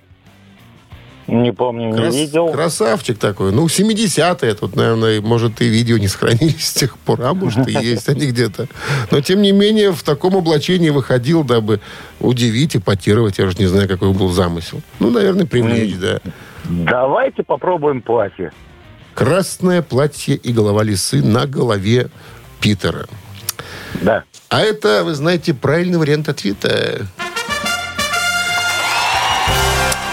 Не 1.27 1.51
помню, 1.51 1.89
не 1.89 1.97
Крас- 1.97 2.15
видел. 2.15 2.51
Красавчик 2.51 3.17
такой. 3.17 3.51
Ну, 3.51 3.65
70-е. 3.67 4.53
Тут, 4.53 4.75
наверное, 4.77 5.19
может, 5.21 5.61
и 5.61 5.67
видео 5.67 5.97
не 5.97 6.07
сохранились 6.07 6.67
с 6.69 6.73
тех 6.73 6.97
пор, 6.97 7.21
а 7.21 7.33
может, 7.33 7.67
и 7.67 7.73
есть 7.73 8.07
они 8.07 8.27
где-то. 8.27 8.67
Но, 9.11 9.19
тем 9.19 9.41
не 9.41 9.51
менее, 9.51 9.91
в 9.91 10.03
таком 10.03 10.37
облачении 10.37 10.89
выходил, 10.89 11.43
дабы 11.43 11.81
удивить, 12.21 12.77
эпатировать. 12.77 13.39
Я 13.39 13.49
же 13.49 13.57
не 13.57 13.65
знаю, 13.65 13.89
какой 13.89 14.13
был 14.13 14.29
замысел. 14.29 14.81
Ну, 14.99 15.09
наверное, 15.11 15.45
привлечь, 15.45 15.95
да. 15.97 16.21
Давайте 16.63 17.43
попробуем 17.43 18.01
платье. 18.01 18.51
Красное 19.13 19.81
платье 19.81 20.35
и 20.35 20.53
голова 20.53 20.83
лисы 20.83 21.21
на 21.23 21.45
голове 21.45 22.09
Питера. 22.61 23.05
Да. 24.01 24.23
А 24.49 24.61
это, 24.61 25.03
вы 25.03 25.13
знаете, 25.13 25.53
правильный 25.53 25.97
вариант 25.97 26.29
ответа. 26.29 27.05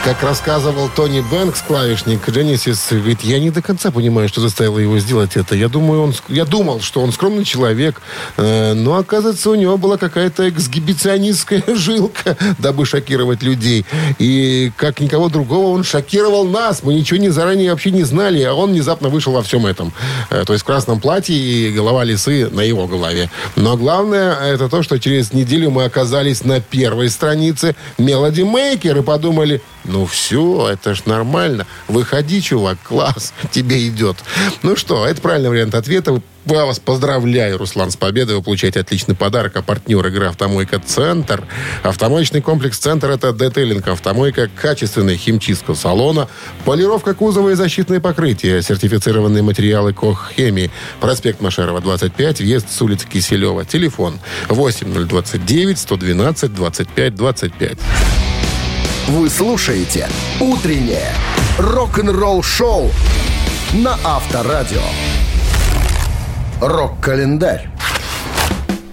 Как 0.04 0.22
рассказывал 0.22 0.90
Тони 0.94 1.20
Бэнкс, 1.30 1.62
клавишник 1.62 2.28
Genesis, 2.28 2.94
говорит, 2.94 3.22
я 3.22 3.40
не 3.40 3.48
до 3.50 3.62
конца 3.62 3.90
понимаю, 3.90 4.28
что 4.28 4.42
заставило 4.42 4.78
его 4.78 4.98
сделать 4.98 5.34
это. 5.34 5.56
Я 5.56 5.70
думаю, 5.70 6.02
он, 6.02 6.14
я 6.28 6.44
думал, 6.44 6.82
что 6.82 7.00
он 7.00 7.10
скромный 7.10 7.46
человек, 7.46 8.02
э, 8.36 8.74
но, 8.74 8.96
оказывается, 8.96 9.48
у 9.48 9.54
него 9.54 9.78
была 9.78 9.96
какая-то 9.96 10.46
эксгибиционистская 10.50 11.62
жилка, 11.74 12.36
дабы 12.58 12.84
шокировать 12.84 13.42
людей. 13.42 13.86
И 14.18 14.72
как 14.76 15.00
никого 15.00 15.30
другого 15.30 15.68
он 15.68 15.84
шокировал 15.84 16.44
нас. 16.44 16.82
Мы 16.82 16.92
ничего 16.92 17.18
не 17.18 17.30
заранее 17.30 17.70
вообще 17.70 17.90
не 17.90 18.02
знали, 18.02 18.42
а 18.42 18.52
он 18.52 18.72
внезапно 18.72 19.08
вышел 19.08 19.32
во 19.32 19.42
всем 19.42 19.64
этом. 19.64 19.90
Э, 20.28 20.44
то 20.44 20.52
есть 20.52 20.64
в 20.64 20.66
красном 20.66 21.00
платье 21.00 21.34
и 21.34 21.70
голова 21.70 22.04
лисы 22.04 22.50
на 22.50 22.60
его 22.60 22.86
голове. 22.86 23.30
Но 23.56 23.78
главное, 23.78 24.34
это 24.34 24.68
то, 24.68 24.82
что 24.82 24.98
через 25.00 25.32
неделю 25.32 25.70
мы 25.70 25.84
оказались 25.84 26.44
на 26.44 26.60
первой 26.60 27.08
странице 27.08 27.74
Melody 27.96 28.44
Maker 28.44 28.98
и 28.98 29.02
подумали, 29.02 29.62
ну 29.84 30.06
все, 30.06 30.70
это 30.72 30.94
ж 30.94 31.04
нормально. 31.06 31.66
Выходи, 31.88 32.40
чувак, 32.40 32.78
класс, 32.82 33.32
тебе 33.50 33.86
идет. 33.88 34.16
Ну 34.62 34.76
что, 34.76 35.06
это 35.06 35.20
правильный 35.20 35.50
вариант 35.50 35.74
ответа. 35.74 36.20
Я 36.46 36.66
вас 36.66 36.78
поздравляю, 36.78 37.56
Руслан, 37.56 37.90
с 37.90 37.96
победой. 37.96 38.36
Вы 38.36 38.42
получаете 38.42 38.80
отличный 38.80 39.14
подарок. 39.14 39.56
А 39.56 39.62
партнер 39.62 40.06
игры 40.06 40.26
«Автомойка 40.26 40.78
Центр». 40.78 41.46
Автомоечный 41.82 42.42
комплекс 42.42 42.76
«Центр»— 42.76 43.10
это 43.10 43.32
детейлинг. 43.32 43.88
Автомойка— 43.88 44.50
качественная 44.60 45.16
химчистка 45.16 45.74
салона, 45.74 46.28
полировка 46.66 47.14
кузова 47.14 47.50
и 47.50 47.54
защитные 47.54 48.00
покрытия, 48.00 48.60
сертифицированные 48.60 49.42
материалы 49.42 49.94
КОХ 49.94 50.32
«Хемии». 50.36 50.70
Проспект 51.00 51.40
Машерова, 51.40 51.80
25, 51.80 52.40
въезд 52.40 52.70
с 52.70 52.82
улицы 52.82 53.06
Киселева. 53.06 53.64
Телефон 53.64 54.20
8029 54.48 55.78
112 55.78 56.54
25 56.54 57.14
25. 57.14 57.78
Вы 59.06 59.28
слушаете 59.28 60.08
«Утреннее 60.40 61.12
рок-н-ролл-шоу» 61.58 62.90
на 63.74 63.98
Авторадио. 64.02 64.80
Рок-календарь. 66.62 67.68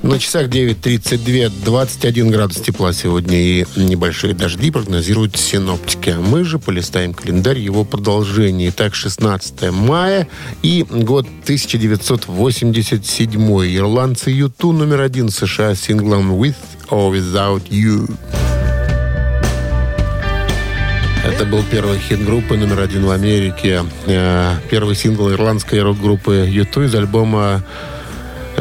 На 0.03 0.20
часах 0.20 0.47
9.32, 0.49 1.64
21 1.64 2.30
градус 2.30 2.57
тепла 2.57 2.91
сегодня 2.91 3.38
и 3.38 3.66
небольшие 3.78 4.34
дожди 4.34 4.70
прогнозируют 4.70 5.38
синоптики. 5.38 6.18
Мы 6.20 6.43
же 6.43 6.59
полистаем 6.59 7.14
календарь 7.14 7.59
его 7.59 7.86
продолжение. 7.86 8.68
Итак, 8.72 8.95
16 8.95 9.72
мая 9.72 10.28
и 10.62 10.86
год 10.89 11.26
1987. 11.43 13.41
Ирландцы 13.78 14.30
Юту 14.30 14.74
номер 14.74 14.99
один 14.99 15.30
США 15.30 15.74
синглом 15.74 16.34
«With 16.34 16.57
or 16.89 17.14
Without 17.14 17.70
You». 17.70 18.14
Это 21.41 21.49
был 21.49 21.63
первый 21.63 21.97
хит 21.97 22.23
группы 22.23 22.55
номер 22.55 22.81
один 22.81 23.03
в 23.03 23.09
Америке. 23.09 23.83
Э, 24.05 24.57
Первый 24.69 24.93
сингл 24.93 25.31
ирландской 25.31 25.81
рок-группы 25.81 26.45
Юту 26.47 26.83
из 26.83 26.93
альбома 26.93 27.63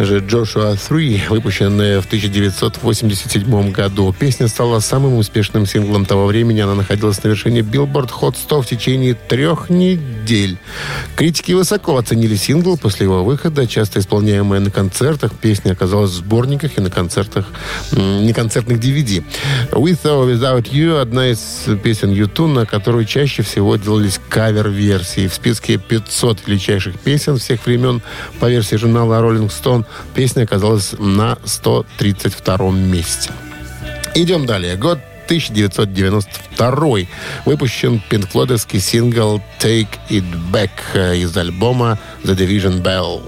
же 0.05 0.19
Joshua 0.21 0.79
3, 0.89 1.25
выпущенная 1.31 2.01
в 2.01 2.07
1987 2.07 3.73
году. 3.73 4.15
Песня 4.19 4.49
стала 4.49 4.81
самым 4.81 5.17
успешным 5.17 5.67
синглом 5.67 6.07
того 6.07 6.27
времени. 6.27 6.61
Она 6.61 6.75
находилась 6.75 7.23
на 7.23 7.29
вершине 7.29 7.61
Billboard 7.61 8.11
Hot 8.21 8.37
100 8.37 8.63
в 8.63 8.67
течение 8.67 9.15
трех 9.15 9.71
недель. 9.71 10.59
Критики 11.17 11.53
высоко 11.53 11.97
оценили 11.97 12.37
сингл 12.37 12.77
после 12.77 13.05
его 13.05 13.25
выхода. 13.25 13.67
Часто 13.67 14.01
исполняемая 14.01 14.61
на 14.61 14.71
концертах, 14.71 15.33
песня 15.35 15.73
оказалась 15.73 16.11
в 16.13 16.15
сборниках 16.15 16.79
и 16.79 16.81
на 16.81 16.91
концертах, 16.91 17.47
м, 17.93 18.25
не 18.25 18.33
концертных 18.33 18.79
DVD. 18.81 19.23
With 19.73 20.03
or 20.05 20.33
Without 20.33 20.71
You 20.73 21.01
одна 21.01 21.29
из 21.29 21.67
песен 21.83 22.11
YouTube, 22.11 22.53
на 22.53 22.67
которую 22.67 23.05
чаще 23.05 23.43
всего 23.43 23.77
делались 23.77 24.21
кавер-версии. 24.29 25.29
В 25.29 25.35
списке 25.35 25.79
500 25.79 26.47
величайших 26.47 26.99
песен 26.99 27.39
всех 27.39 27.67
времен 27.67 28.03
по 28.39 28.49
версии 28.49 28.77
журнала 28.77 29.21
Rolling 29.21 29.51
Stone 29.51 29.85
песня 30.14 30.45
оказалась 30.45 30.95
на 30.99 31.38
132 31.45 32.70
месте. 32.72 33.30
Идем 34.14 34.47
далее. 34.47 34.76
Год 34.76 34.99
1992 35.26 37.07
выпущен 37.45 38.03
пинкфлойдовский 38.09 38.80
сингл 38.80 39.41
«Take 39.61 39.88
It 40.09 40.24
Back» 40.53 40.70
э, 40.95 41.18
из 41.18 41.36
альбома 41.36 41.99
«The 42.24 42.34
Division 42.34 42.82
Bell». 42.82 43.22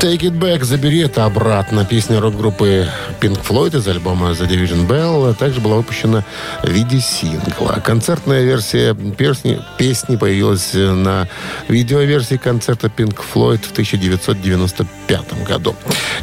Take 0.00 0.20
It 0.20 0.38
Back, 0.38 0.62
забери 0.62 1.00
это 1.00 1.24
обратно. 1.24 1.84
Песня 1.84 2.20
рок-группы 2.20 2.86
Pink 3.20 3.44
Floyd 3.44 3.76
из 3.76 3.88
альбома 3.88 4.30
The 4.30 4.48
Division 4.48 4.86
Bell 4.86 5.34
также 5.34 5.60
была 5.60 5.74
выпущена 5.74 6.24
в 6.62 6.68
виде 6.68 7.00
сингла. 7.00 7.82
Концертная 7.84 8.44
версия 8.44 8.94
песни, 8.94 9.60
песни 9.76 10.14
появилась 10.14 10.72
на 10.72 11.26
видеоверсии 11.66 12.36
концерта 12.36 12.86
Pink 12.86 13.18
Floyd 13.34 13.66
в 13.66 13.72
1995 13.72 15.44
году. 15.44 15.74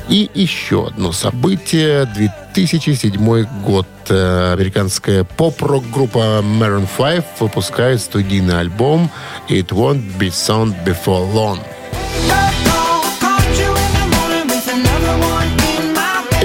И 0.08 0.30
еще 0.34 0.88
одно 0.88 1.12
событие. 1.12 2.06
2007 2.06 3.46
год. 3.62 3.88
Э, 4.08 4.54
Американская 4.54 5.26
поп-рок-группа 5.26 6.42
Maroon 6.42 6.88
5 6.98 7.26
выпускает 7.42 8.00
студийный 8.00 8.58
альбом 8.58 9.12
It 9.50 9.68
Won't 9.68 10.18
Be 10.18 10.30
Sound 10.30 10.76
Before 10.86 11.30
Long. 11.34 11.60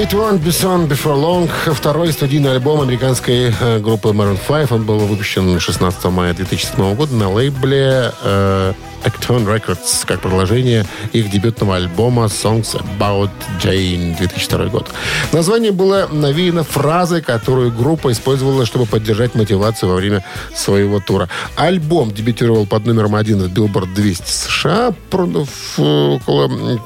It 0.01 0.13
Won't 0.13 0.43
Be 0.43 0.51
Soon 0.51 0.89
Before 0.89 1.15
Long. 1.15 1.47
Второй 1.75 2.11
студийный 2.13 2.53
альбом 2.53 2.81
американской 2.81 3.53
э, 3.61 3.81
группы 3.81 4.09
Maroon 4.09 4.39
5. 4.49 4.73
Он 4.73 4.85
был 4.85 4.99
выпущен 5.01 5.61
16 5.61 6.05
мая 6.07 6.33
2007 6.33 6.95
года 6.95 7.15
на 7.15 7.31
лейбле 7.31 8.11
э, 8.23 8.73
Acton 9.05 9.45
Records 9.45 10.07
как 10.07 10.23
продолжение 10.23 10.87
их 11.13 11.31
дебютного 11.31 11.77
альбома 11.77 12.25
Songs 12.25 12.81
About 12.99 13.29
Jane 13.63 14.17
2002 14.17 14.67
год. 14.69 14.89
Название 15.33 15.71
было 15.71 16.09
навеяно 16.11 16.65
фразой, 16.65 17.21
которую 17.21 17.71
группа 17.71 18.11
использовала, 18.11 18.65
чтобы 18.65 18.87
поддержать 18.87 19.35
мотивацию 19.35 19.91
во 19.91 19.97
время 19.97 20.25
своего 20.55 21.01
тура. 21.01 21.29
Альбом 21.57 22.11
дебютировал 22.11 22.65
под 22.65 22.87
номером 22.87 23.17
один 23.17 23.43
в 23.43 23.53
Billboard 23.53 23.93
200 23.93 24.25
США, 24.27 24.95
продав 25.11 25.51
э, 25.77 25.83
около 25.83 26.81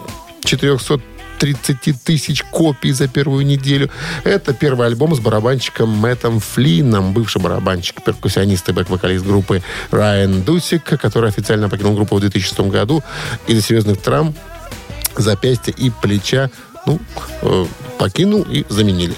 400 0.44 1.00
30 1.38 2.02
тысяч 2.02 2.42
копий 2.42 2.92
за 2.92 3.08
первую 3.08 3.46
неделю. 3.46 3.90
Это 4.24 4.52
первый 4.54 4.86
альбом 4.86 5.14
с 5.14 5.20
барабанщиком 5.20 5.88
Мэттом 5.88 6.40
Флином, 6.40 7.12
бывший 7.12 7.40
барабанщик, 7.40 8.02
перкуссионист 8.02 8.68
и 8.68 8.72
бэк-вокалист 8.72 9.24
группы 9.24 9.62
Райан 9.90 10.42
Дусик, 10.42 10.84
который 10.84 11.28
официально 11.28 11.68
покинул 11.68 11.94
группу 11.94 12.16
в 12.16 12.20
2006 12.20 12.60
году 12.60 13.02
из-за 13.46 13.62
серьезных 13.62 14.00
травм 14.00 14.34
запястья 15.16 15.72
и 15.72 15.90
плеча 15.90 16.50
ну, 16.86 16.98
э, 17.42 17.66
покинул 17.98 18.42
и 18.42 18.64
заменили. 18.68 19.14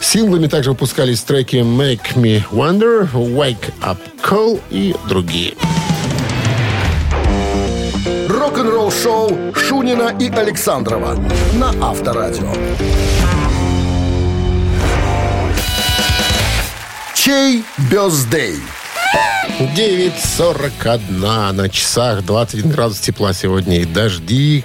Синглами 0.00 0.48
также 0.48 0.70
выпускались 0.70 1.22
треки 1.22 1.56
Make 1.56 2.14
Me 2.14 2.44
Wonder, 2.50 3.10
Wake 3.12 3.72
Up 3.80 3.98
Call 4.22 4.60
и 4.70 4.94
другие. 5.08 5.54
Рок-н-ролл 5.54 5.95
шоу 8.90 9.54
Шунина 9.54 10.14
и 10.20 10.28
Александрова 10.28 11.14
на 11.54 11.70
Авторадио. 11.80 12.52
Чей 17.14 17.64
бездей? 17.90 18.56
9.41 19.58 21.52
на 21.52 21.68
часах, 21.68 22.24
21 22.24 22.70
градус 22.70 23.00
тепла 23.00 23.32
сегодня 23.32 23.80
и 23.80 23.84
дожди 23.84 24.64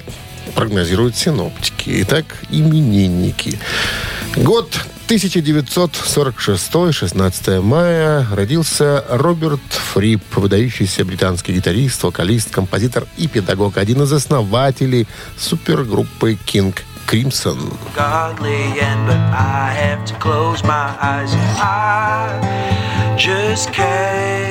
прогнозируют 0.55 1.15
синоптики. 1.15 2.01
Итак, 2.01 2.25
именинники. 2.49 3.59
Год 4.35 4.69
1946, 5.05 6.93
16 6.93 7.61
мая, 7.61 8.25
родился 8.31 9.03
Роберт 9.09 9.59
Фрип, 9.93 10.23
выдающийся 10.35 11.03
британский 11.03 11.53
гитарист, 11.53 12.03
вокалист, 12.03 12.51
композитор 12.51 13.07
и 13.17 13.27
педагог, 13.27 13.77
один 13.77 14.03
из 14.03 14.13
основателей 14.13 15.07
супергруппы 15.37 16.37
King 16.45 16.75
Crimson. 17.07 17.73
godly. 17.93 18.71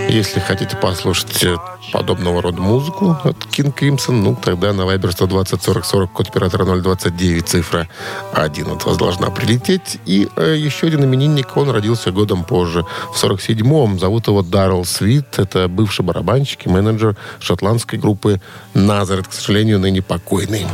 Если 0.09 0.39
хотите 0.39 0.77
послушать 0.77 1.43
э, 1.43 1.57
подобного 1.93 2.41
рода 2.41 2.61
музыку 2.63 3.17
от 3.25 3.37
King 3.47 3.75
Crimson, 3.75 4.13
ну, 4.13 4.37
тогда 4.37 4.73
на 4.73 4.83
Viber 4.83 5.11
120 5.11 5.61
40 5.61 5.85
40, 5.85 6.13
код 6.13 6.29
оператора 6.29 6.65
029, 6.65 7.49
цифра 7.49 7.89
1 8.33 8.71
от 8.71 8.85
вас 8.85 8.97
должна 8.97 9.31
прилететь. 9.31 9.99
И 10.07 10.29
э, 10.37 10.55
еще 10.57 10.87
один 10.87 11.05
именинник, 11.05 11.57
он 11.57 11.71
родился 11.71 12.13
годом 12.13 12.45
позже, 12.45 12.85
в 13.13 13.21
47-м. 13.21 13.99
Зовут 13.99 14.29
его 14.29 14.43
Даррел 14.43 14.85
Свит. 14.85 15.41
Это 15.41 15.67
бывший 15.67 16.05
барабанщик 16.05 16.67
и 16.67 16.69
менеджер 16.69 17.17
шотландской 17.41 17.99
группы 17.99 18.41
Назарет, 18.75 19.27
к 19.27 19.33
сожалению, 19.33 19.81
ныне 19.81 20.01
покойный. 20.01 20.65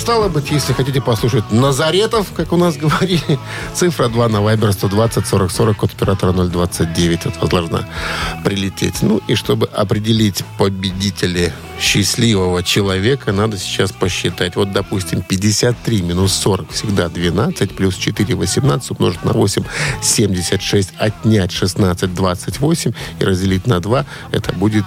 Стало 0.00 0.28
быть, 0.28 0.50
если 0.50 0.72
хотите 0.72 1.02
послушать 1.02 1.52
Назаретов, 1.52 2.32
как 2.34 2.52
у 2.52 2.56
нас 2.56 2.76
говорили, 2.84 3.38
цифра 3.74 4.08
2 4.08 4.28
на 4.28 4.38
Viber 4.38 4.72
120 4.72 5.26
40 5.26 5.50
40 5.50 5.76
код 5.76 5.90
оператора 5.92 6.32
029 6.32 7.26
от 7.26 7.36
вас 7.36 7.50
должна 7.50 7.86
прилететь. 8.42 9.02
Ну, 9.02 9.20
и 9.28 9.34
чтобы 9.34 9.66
определить 9.66 10.42
победителя 10.58 11.52
счастливого 11.78 12.62
человека, 12.62 13.32
надо 13.32 13.58
сейчас 13.58 13.92
посчитать. 13.92 14.56
Вот, 14.56 14.72
допустим, 14.72 15.22
53 15.22 16.02
минус 16.02 16.32
40 16.32 16.70
всегда 16.72 17.08
12, 17.08 17.76
плюс 17.76 17.96
4 17.96 18.34
18 18.34 18.90
умножить 18.92 19.24
на 19.24 19.32
8 19.32 19.64
76, 20.02 20.92
отнять 20.98 21.52
16 21.52 22.14
28 22.14 22.92
и 23.18 23.24
разделить 23.24 23.66
на 23.66 23.80
2, 23.80 24.06
это 24.32 24.52
будет 24.54 24.84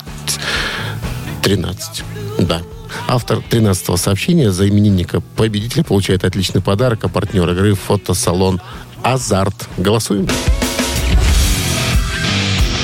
13. 1.43 2.03
Да. 2.39 2.61
Автор 3.08 3.39
13-го 3.50 3.98
сообщения 3.98 4.52
за 4.52 4.68
именинника 4.68 5.22
победителя 5.36 5.84
получает 5.84 6.24
отличный 6.24 6.62
подарок, 6.62 7.04
а 7.04 7.10
партнер 7.10 7.50
игры 7.50 7.76
фотосалон 7.76 8.62
«Азарт». 9.04 9.70
Голосуем. 9.78 10.28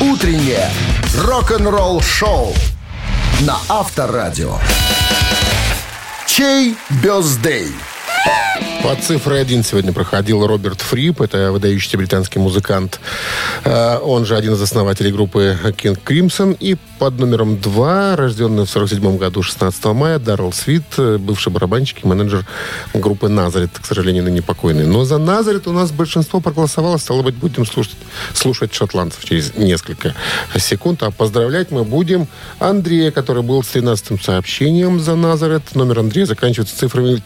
Утреннее 0.02 0.70
рок-н-ролл 1.16 2.02
шоу 2.02 2.54
на 3.42 3.58
Авторадио. 3.68 4.58
Чей 6.28 6.76
бездей? 7.02 7.68
Под 8.90 9.04
цифрой 9.04 9.42
1 9.42 9.64
сегодня 9.64 9.94
проходил 9.94 10.48
Роберт 10.48 10.82
Фрип. 10.82 11.22
Это 11.22 11.52
выдающийся 11.52 11.96
британский 11.98 12.40
музыкант. 12.40 13.00
Э, 13.64 14.00
Он 14.02 14.26
же 14.26 14.36
один 14.36 14.54
из 14.54 14.62
основателей 14.64 15.12
группы 15.12 15.56
King 15.78 15.96
Crimson. 16.04 16.58
И 16.60 16.76
под 16.98 17.20
номером 17.20 17.60
2, 17.60 18.16
рожденный 18.16 18.66
в 18.66 18.70
47 18.70 19.18
году, 19.18 19.44
16 19.44 19.86
мая, 19.94 20.18
Даррел 20.18 20.52
Свит, 20.54 20.86
э, 20.98 21.18
бывший 21.20 21.52
барабанщик 21.52 22.04
и 22.04 22.08
менеджер 22.08 22.46
группы 22.96 23.30
Назарет, 23.30 23.70
к 23.80 23.86
сожалению, 23.86 24.24
ныне 24.24 24.42
покойный. 24.42 24.88
Но 24.88 25.06
за 25.06 25.20
Назарет 25.20 25.68
у 25.68 25.72
нас 25.72 25.92
большинство 25.92 26.40
проголосовало. 26.40 26.98
Стало 26.98 27.22
быть, 27.22 27.36
будем 27.36 27.68
слушать, 27.68 27.98
слушать 28.34 28.74
шотландцев 28.74 29.24
через 29.24 29.56
несколько 29.56 30.16
секунд. 30.58 31.04
А 31.04 31.12
поздравлять 31.12 31.70
мы 31.70 31.84
будем 31.84 32.28
Андрея, 32.58 33.12
который 33.12 33.44
был 33.44 33.62
с 33.62 33.68
13 33.68 34.24
сообщением 34.24 35.00
за 35.00 35.16
Назарет. 35.16 35.76
Номер 35.76 36.00
Андрея 36.00 36.26
заканчивается 36.26 36.76
цифрами 36.76 37.22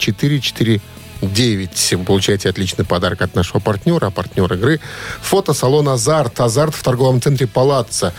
449. 1.27 1.93
Вы 1.93 2.05
получаете 2.05 2.49
отличный 2.49 2.85
подарок 2.85 3.21
от 3.21 3.35
нашего 3.35 3.59
партнера, 3.59 4.07
а 4.07 4.11
партнер 4.11 4.51
игры 4.53 4.79
фотосалон 5.21 5.89
«Азарт». 5.89 6.39
«Азарт» 6.39 6.75
в 6.75 6.83
торговом 6.83 7.21
центре 7.21 7.47
«Палаццо». 7.47 8.13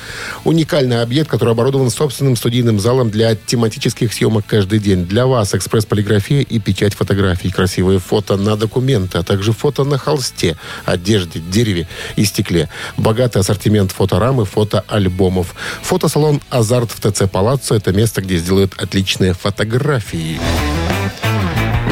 Уникальный 0.45 1.03
объект, 1.03 1.31
который 1.31 1.53
оборудован 1.53 1.91
собственным 1.91 2.37
студийным 2.37 2.81
залом 2.81 3.11
для 3.11 3.35
тематических 3.35 4.13
съемок 4.13 4.45
каждый 4.47 4.79
день. 4.79 5.07
Для 5.07 5.27
вас 5.27 5.55
экспресс-полиграфия 5.55 6.41
и 6.41 6.59
печать 6.59 6.95
фотографий. 6.95 7.51
Красивые 7.51 7.99
фото 7.99 8.37
на 8.37 8.57
документы, 8.57 9.19
а 9.19 9.23
также 9.23 9.53
фото 9.53 9.85
на 9.85 9.99
холсте, 9.99 10.57
одежде, 10.85 11.41
дереве 11.41 11.89
и 12.17 12.25
стекле. 12.25 12.69
Богатый 12.97 13.39
ассортимент 13.39 13.93
фоторамы, 13.93 14.45
фотоальбомов. 14.45 15.55
Фотосалон 15.83 16.41
«Азарт» 16.51 16.91
в 16.91 17.01
ТЦ 17.01 17.31
«Палаццо»– 17.31 17.75
это 17.77 17.93
место, 17.93 18.23
где 18.23 18.37
сделают 18.37 18.75
отличные 18.77 19.35
фотографии. 19.35 20.41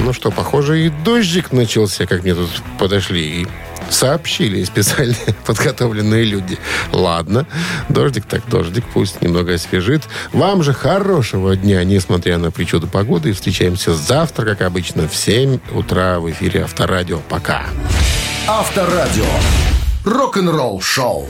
Ну 0.04 0.12
что, 0.12 0.32
похоже, 0.32 0.86
и 0.86 0.88
дождик 0.88 1.52
начался, 1.52 2.06
как 2.06 2.24
мне 2.24 2.34
тут 2.34 2.50
подошли 2.78 3.42
и 3.42 3.46
сообщили 3.88 4.64
специально 4.64 5.14
подготовленные 5.46 6.24
люди. 6.24 6.58
Ладно, 6.92 7.46
дождик 7.88 8.24
так 8.26 8.42
дождик, 8.48 8.84
пусть 8.92 9.22
немного 9.22 9.54
освежит. 9.54 10.02
Вам 10.32 10.64
же 10.64 10.72
хорошего 10.72 11.54
дня, 11.54 11.84
несмотря 11.84 12.38
на 12.38 12.50
причуду 12.50 12.88
погоды. 12.88 13.30
И 13.30 13.32
встречаемся 13.32 13.94
завтра, 13.94 14.44
как 14.44 14.62
обычно, 14.62 15.06
в 15.06 15.14
7 15.14 15.60
утра 15.72 16.18
в 16.18 16.28
эфире 16.30 16.64
Авторадио. 16.64 17.20
Пока. 17.28 17.66
Авторадио. 18.48 19.24
Рок-н-ролл 20.04 20.80
шоу. 20.80 21.28